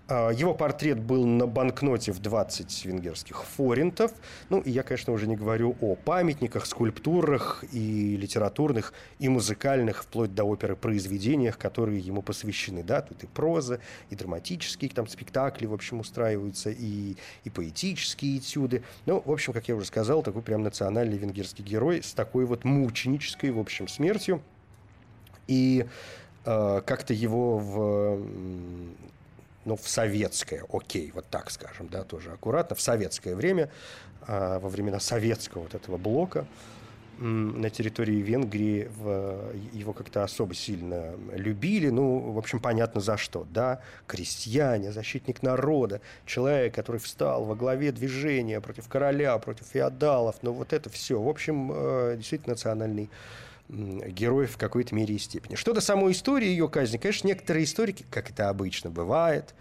А, 0.07 0.31
его 0.31 0.55
портрет 0.55 1.01
был 1.01 1.27
на 1.27 1.47
банкноте 1.47 2.13
в 2.13 2.21
20 2.21 2.85
венгерских 2.85 3.45
форинтов. 3.45 4.13
Ну, 4.51 4.61
и 4.61 4.71
я, 4.71 4.83
конечно, 4.83 5.13
уже 5.13 5.27
не 5.27 5.37
говорю 5.37 5.77
о 5.81 5.95
памятниках, 5.95 6.67
скульптурах 6.67 7.65
и 7.73 8.17
литературных, 8.17 8.93
и 9.19 9.29
музыкальных, 9.29 10.03
вплоть 10.03 10.35
до 10.35 10.45
оперы, 10.45 10.77
произведениях, 10.77 11.57
которые 11.57 12.01
ему 12.01 12.21
посвящены. 12.21 12.83
Да, 12.83 13.01
тут 13.01 13.25
и 13.25 13.27
проза, 13.27 13.81
и 14.11 14.17
драматические 14.17 14.91
там 14.91 15.09
спектакли, 15.09 15.65
в 15.65 15.73
общем, 15.73 16.01
устраиваются, 16.01 16.71
и, 16.71 17.17
и 17.45 17.51
поэтические 17.51 18.39
этюды. 18.39 18.83
Ну, 19.07 19.23
в 19.25 19.33
общем, 19.33 19.55
как 19.55 19.69
я 19.69 19.75
уже 19.75 19.87
сказал, 19.87 20.23
такой 20.23 20.43
прям 20.43 20.63
национальный 20.63 21.17
венгерский 21.17 21.63
герой 21.63 22.03
с 22.03 22.13
такой 22.13 22.45
вот 22.45 22.65
мученической, 22.65 23.51
в 23.51 23.59
общем, 23.59 23.89
смертью. 23.89 24.43
И 25.47 25.87
э, 26.45 26.83
как-то 26.85 27.15
его 27.15 27.59
в 27.59 28.23
ну, 29.65 29.77
в 29.77 29.89
советское, 29.89 30.65
окей, 30.73 31.11
вот 31.15 31.27
так 31.31 31.51
скажем, 31.51 31.89
да, 31.89 32.05
тоже 32.05 32.33
аккуратно, 32.33 32.77
в 32.77 32.81
советское 32.81 33.35
время, 33.35 33.71
а, 34.27 34.59
во 34.59 34.69
времена 34.69 35.01
советского 35.01 35.63
вот 35.63 35.75
этого 35.75 35.97
блока, 35.97 36.47
на 37.19 37.71
территории 37.71 38.17
Венгрии 38.17 38.91
его 39.73 39.93
как-то 39.93 40.25
особо 40.25 40.55
сильно 40.55 41.15
любили. 41.33 41.89
Ну, 41.89 42.33
в 42.33 42.39
общем, 42.39 42.61
понятно 42.61 43.01
за 43.01 43.17
что. 43.17 43.47
Да, 43.51 43.81
крестьяне, 44.07 44.93
защитник 44.93 45.43
народа, 45.43 46.01
человек, 46.27 46.75
который 46.75 47.01
встал 47.01 47.45
во 47.45 47.55
главе 47.55 47.93
движения 47.93 48.61
против 48.61 48.89
короля, 48.89 49.39
против 49.39 49.67
феодалов. 49.67 50.37
Ну, 50.43 50.53
вот 50.53 50.73
это 50.73 50.91
все. 50.91 51.21
В 51.21 51.29
общем, 51.29 51.71
э, 51.73 52.15
действительно 52.17 52.55
национальный 52.55 53.11
героев 53.75 54.53
в 54.53 54.59
какой-то 54.59 54.95
мере 54.95 55.15
и 55.15 55.19
степени. 55.19 55.57
Что 55.57 55.73
до 55.73 55.81
самой 55.81 56.13
истории 56.13 56.49
ее 56.49 56.69
казни, 56.69 56.97
конечно, 56.97 57.29
некоторые 57.29 57.65
историки, 57.65 58.05
как 58.11 58.31
это 58.31 58.49
обычно 58.49 58.91
бывает, 58.91 59.55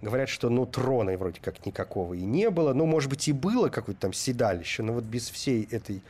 говорят, 0.00 0.28
что 0.28 0.48
ну 0.48 0.66
трона 0.66 1.16
вроде 1.16 1.40
как 1.40 1.64
никакого 1.66 2.14
и 2.14 2.22
не 2.22 2.50
было, 2.50 2.72
ну, 2.72 2.86
может 2.86 3.10
быть, 3.10 3.28
и 3.28 3.32
было 3.32 3.68
какое-то 3.68 4.02
там 4.02 4.12
седалище, 4.12 4.82
но 4.82 4.94
вот 4.94 5.04
без 5.04 5.28
всей 5.30 5.68
этой 5.70 6.02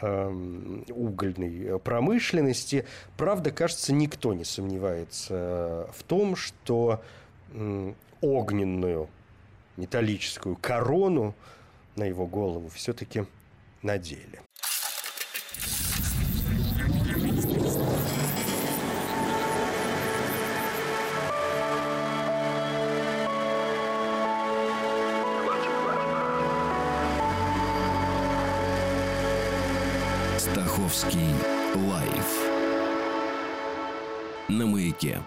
эм, 0.00 0.84
угольной 0.90 1.78
промышленности. 1.78 2.86
Правда, 3.16 3.50
кажется, 3.50 3.92
никто 3.92 4.34
не 4.34 4.44
сомневается 4.44 5.88
в 5.92 6.02
том, 6.02 6.36
что 6.36 7.02
огненную 8.20 9.08
металлическую 9.76 10.56
корону 10.56 11.34
на 11.96 12.04
его 12.04 12.26
голову 12.26 12.68
все-таки 12.68 13.24
надели. 13.82 14.40
Маяке. 35.02 35.22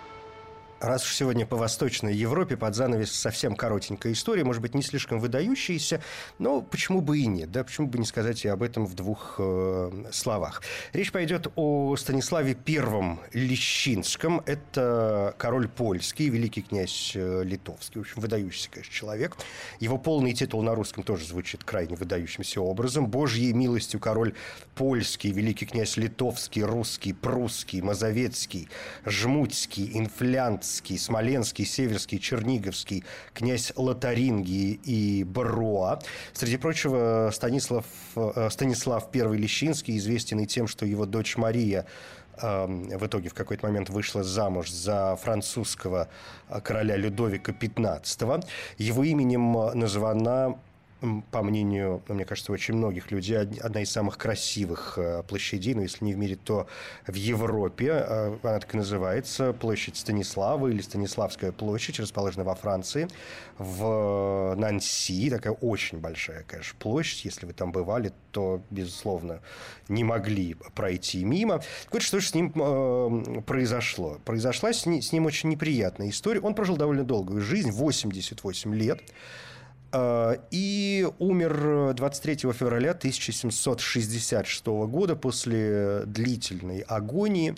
Раз 0.84 1.06
уж 1.06 1.16
сегодня 1.16 1.46
по 1.46 1.56
Восточной 1.56 2.14
Европе 2.14 2.58
под 2.58 2.76
занавес 2.76 3.10
совсем 3.10 3.56
коротенькая 3.56 4.12
история, 4.12 4.44
может 4.44 4.62
быть, 4.62 4.76
не 4.76 4.82
слишком 4.82 5.18
выдающаяся, 5.22 6.02
но 6.40 6.62
почему 6.62 7.00
бы 7.00 7.20
и 7.20 7.26
нет, 7.26 7.50
да, 7.54 7.64
почему 7.64 7.88
бы 7.88 8.00
не 8.00 8.06
сказать 8.06 8.44
и 8.44 8.50
об 8.50 8.62
этом 8.62 8.86
в 8.86 8.94
двух 8.94 9.36
э, 9.38 9.92
словах. 10.12 10.62
Речь 10.92 11.14
пойдет 11.14 11.48
о 11.56 11.96
Станиславе 11.96 12.54
Первом 12.54 13.22
Лещинском. 13.32 14.42
Это 14.46 15.34
король 15.38 15.70
польский, 15.70 16.28
великий 16.28 16.64
князь 16.64 17.14
э, 17.16 17.44
литовский, 17.46 18.02
в 18.02 18.04
общем, 18.04 18.22
выдающийся, 18.22 18.70
конечно, 18.70 18.94
человек. 18.94 19.38
Его 19.80 19.98
полный 19.98 20.34
титул 20.34 20.64
на 20.64 20.76
русском 20.76 21.04
тоже 21.06 21.26
звучит 21.26 21.64
крайне 21.64 21.96
выдающимся 21.96 22.60
образом. 22.60 23.08
Божьей 23.08 23.54
милостью 23.54 24.02
король 24.02 24.34
польский, 24.76 25.32
великий 25.32 25.66
князь 25.66 25.96
литовский, 25.96 26.64
русский, 26.64 27.14
прусский, 27.14 27.80
мазовецкий, 27.80 28.68
жмутский, 29.06 29.92
инфлянт, 29.94 30.73
Брестский, 30.74 30.98
Смоленский, 30.98 31.66
Северский, 31.66 32.20
Черниговский, 32.20 33.04
князь 33.36 33.72
Лотарингии 33.76 34.80
и 34.84 35.24
Баруа. 35.24 36.00
Среди 36.34 36.58
прочего, 36.58 37.30
Станислав, 37.32 37.86
э, 38.16 38.50
Станислав 38.50 39.08
I 39.14 39.38
Лещинский 39.38 39.98
известен 39.98 40.40
и 40.40 40.48
тем, 40.48 40.68
что 40.68 40.88
его 40.88 41.06
дочь 41.06 41.38
Мария 41.38 41.86
эм, 42.42 42.90
в 42.90 43.06
итоге 43.06 43.30
в 43.30 43.36
какой-то 43.36 43.68
момент 43.68 43.90
вышла 43.92 44.24
замуж 44.24 44.72
за 44.72 45.16
французского 45.18 46.08
э, 46.50 46.60
короля 46.62 46.98
Людовика 46.98 47.52
XV. 47.52 48.44
Его 48.80 49.04
именем 49.04 49.52
названа 49.76 50.58
по 51.32 51.44
мнению, 51.44 52.02
ну, 52.08 52.16
мне 52.16 52.26
кажется, 52.26 52.52
очень 52.52 52.76
многих 52.76 53.12
людей, 53.12 53.38
одна 53.38 53.82
из 53.82 53.92
самых 53.92 54.18
красивых 54.18 54.98
э, 54.98 55.24
площадей, 55.24 55.74
ну, 55.74 55.82
если 55.82 56.06
не 56.06 56.14
в 56.14 56.18
мире, 56.18 56.38
то 56.38 56.68
в 57.08 57.16
Европе. 57.16 57.92
Э, 57.92 58.38
она 58.42 58.60
так 58.60 58.74
и 58.74 58.78
называется, 58.78 59.52
площадь 59.52 59.98
Станислава 59.98 60.68
или 60.70 60.82
Станиславская 60.82 61.52
площадь, 61.52 62.00
расположена 62.00 62.46
во 62.46 62.56
Франции, 62.56 63.08
в 63.58 64.56
Нанси. 64.56 65.30
Такая 65.30 65.54
очень 65.54 66.00
большая, 66.00 66.44
конечно, 66.44 66.78
площадь. 66.80 67.26
Если 67.26 67.46
вы 67.46 67.54
там 67.54 67.72
бывали, 67.72 68.14
то, 68.32 68.62
безусловно, 68.70 69.42
не 69.90 70.06
могли 70.06 70.56
пройти 70.74 71.26
мимо. 71.26 71.58
Так 71.58 71.94
вот, 71.94 72.02
что 72.02 72.22
же 72.22 72.28
с 72.28 72.34
ним 72.34 72.54
э, 72.56 73.42
произошло? 73.42 74.20
Произошла 74.24 74.72
с, 74.72 74.86
с 74.86 75.12
ним 75.12 75.26
очень 75.26 75.50
неприятная 75.50 76.10
история. 76.10 76.40
Он 76.40 76.56
прожил 76.56 76.78
довольно 76.78 77.04
долгую 77.04 77.42
жизнь, 77.42 77.72
88 77.72 78.74
лет. 78.74 79.02
А, 79.96 80.40
и 80.50 81.08
умер 81.20 81.94
23 81.94 82.52
февраля 82.52 82.92
1766 82.92 84.66
года 84.66 85.16
после 85.16 86.02
длительной 86.08 86.80
агонии. 86.80 87.56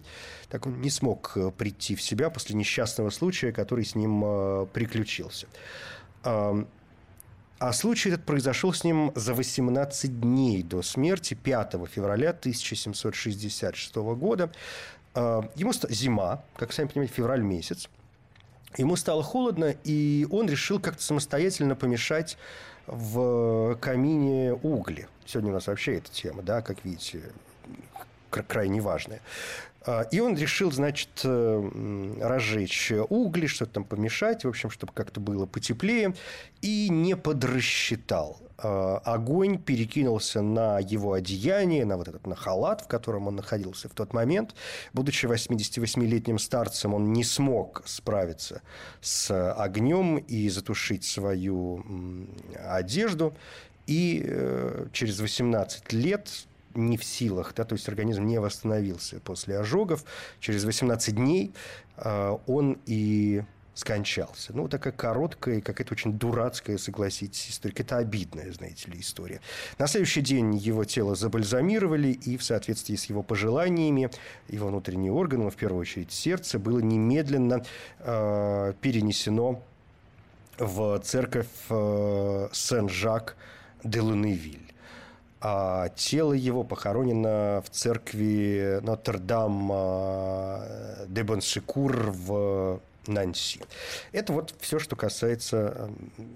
Так 0.50 0.68
он 0.68 0.82
не 0.82 0.90
смог 0.90 1.32
э, 1.36 1.52
прийти 1.58 1.96
в 1.96 2.02
себя 2.02 2.30
после 2.30 2.56
несчастного 2.56 3.10
случая, 3.10 3.54
который 3.54 3.86
с 3.86 3.96
ним 3.96 4.22
э, 4.26 4.68
приключился. 4.74 5.48
А, 6.24 6.68
а 7.58 7.72
случай 7.72 8.10
этот 8.10 8.26
произошел 8.26 8.74
с 8.74 8.84
ним 8.84 9.14
за 9.16 9.34
18 9.34 10.20
дней 10.20 10.62
до 10.62 10.82
смерти, 10.82 11.36
5 11.36 11.76
февраля 11.90 12.32
1766 12.32 13.96
года. 13.96 14.52
Ему 15.16 15.72
зима, 15.88 16.44
как 16.58 16.74
сами 16.74 16.88
понимаете, 16.88 17.14
февраль 17.14 17.42
месяц. 17.42 17.88
Ему 18.78 18.96
стало 18.96 19.24
холодно, 19.24 19.76
и 19.84 20.28
он 20.32 20.50
решил 20.50 20.80
как-то 20.80 21.02
самостоятельно 21.02 21.76
помешать 21.76 22.38
в 22.88 23.76
камине 23.82 24.54
угли. 24.54 25.08
Сегодня 25.26 25.52
у 25.52 25.54
нас 25.54 25.68
вообще 25.68 25.96
эта 25.98 26.12
тема, 26.12 26.44
да, 26.44 26.62
как 26.62 26.84
видите, 26.84 27.24
крайне 28.30 28.82
важная. 28.82 29.22
А, 29.86 30.02
и 30.02 30.20
он 30.20 30.36
решил, 30.36 30.72
значит, 30.72 31.22
э, 31.24 32.14
разжечь 32.22 32.92
угли, 33.10 33.48
что-то 33.48 33.74
там 33.74 33.84
помешать, 33.84 34.44
в 34.44 34.48
общем, 34.50 34.70
чтобы 34.70 34.94
как-то 34.94 35.20
было 35.20 35.46
потеплее, 35.46 36.14
и 36.62 36.90
не 36.90 37.16
подрасчитал. 37.16 38.40
А, 38.58 39.02
огонь 39.04 39.58
перекинулся 39.58 40.42
на 40.42 40.80
его 40.80 41.14
одеяние, 41.14 41.86
на 41.86 41.98
вот 41.98 42.08
этот 42.08 42.26
на 42.26 42.36
халат, 42.36 42.82
в 42.82 42.88
котором 42.88 43.28
он 43.28 43.36
находился 43.36 43.90
в 43.90 43.94
тот 43.94 44.14
момент. 44.14 44.56
Будучи 44.94 45.26
88-летним 45.26 46.40
старцем, 46.40 46.94
он 46.94 47.12
не 47.12 47.24
смог 47.24 47.84
справиться 47.86 48.62
с 49.02 49.54
огнем 49.54 50.18
и 50.18 50.50
затушить 50.50 51.04
свою 51.04 51.84
одежду. 52.64 53.36
И 53.88 54.24
э, 54.26 54.88
через 54.94 55.20
18 55.20 55.94
лет 55.94 56.30
не 56.74 56.98
в 56.98 57.04
силах, 57.04 57.54
да, 57.56 57.64
то 57.64 57.74
есть 57.74 57.88
организм 57.88 58.26
не 58.26 58.40
восстановился 58.40 59.20
после 59.20 59.60
ожогов. 59.60 60.06
Через 60.40 60.64
18 60.64 61.16
дней 61.16 61.54
э, 61.98 62.38
он 62.48 62.80
и 62.86 63.44
скончался. 63.76 64.54
Ну, 64.54 64.68
такая 64.68 64.94
короткая, 64.94 65.62
какая-то 65.62 65.94
очень 65.94 66.14
дурацкая, 66.14 66.78
согласитесь, 66.78 67.50
история. 67.50 67.76
Это 67.78 67.98
обидная, 67.98 68.52
знаете 68.52 68.90
ли, 68.90 69.00
история. 69.00 69.42
На 69.78 69.86
следующий 69.88 70.22
день 70.22 70.56
его 70.56 70.86
тело 70.86 71.14
забальзамировали, 71.16 72.08
и 72.08 72.38
в 72.38 72.44
соответствии 72.44 72.96
с 72.96 73.06
его 73.06 73.22
пожеланиями, 73.22 74.10
его 74.48 74.70
внутренние 74.70 75.12
органы, 75.12 75.52
в 75.52 75.56
первую 75.56 75.82
очередь 75.82 76.12
сердце, 76.12 76.58
было 76.58 76.80
немедленно 76.80 77.64
э, 78.00 78.74
перенесено 78.82 79.62
в 80.58 81.00
церковь 81.00 81.48
э, 81.70 82.48
Сен-Жак 82.54 83.36
де 83.84 84.02
Луневиль 84.02 84.62
а 85.48 85.90
тело 85.90 86.34
его 86.34 86.64
похоронено 86.64 87.62
в 87.64 87.70
церкви 87.70 88.80
Нотр-Дам 88.82 89.70
э, 89.72 91.06
де 91.08 91.24
Бонсекур 91.24 92.10
в 92.10 92.80
Нанси. 93.08 93.62
Это 94.12 94.34
вот 94.34 94.56
все, 94.60 94.80
что 94.80 94.96
касается 94.96 95.90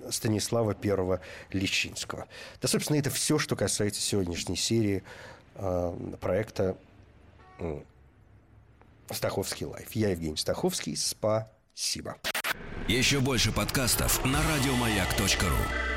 Станислава 0.10 0.76
I 0.82 1.20
Личинского. 1.52 2.28
Да, 2.62 2.68
собственно, 2.68 2.98
это 2.98 3.10
все, 3.10 3.38
что 3.38 3.56
касается 3.56 4.02
сегодняшней 4.02 4.56
серии 4.56 5.04
э, 5.56 6.16
проекта 6.20 6.78
Стаховский 9.12 9.66
лайф. 9.66 9.92
Я 9.94 10.10
Евгений 10.10 10.38
Стаховский. 10.38 10.96
Спасибо. 10.96 12.18
Еще 12.88 13.20
больше 13.20 13.52
подкастов 13.52 14.24
на 14.26 14.40
радиомаяк.ру 14.42 15.89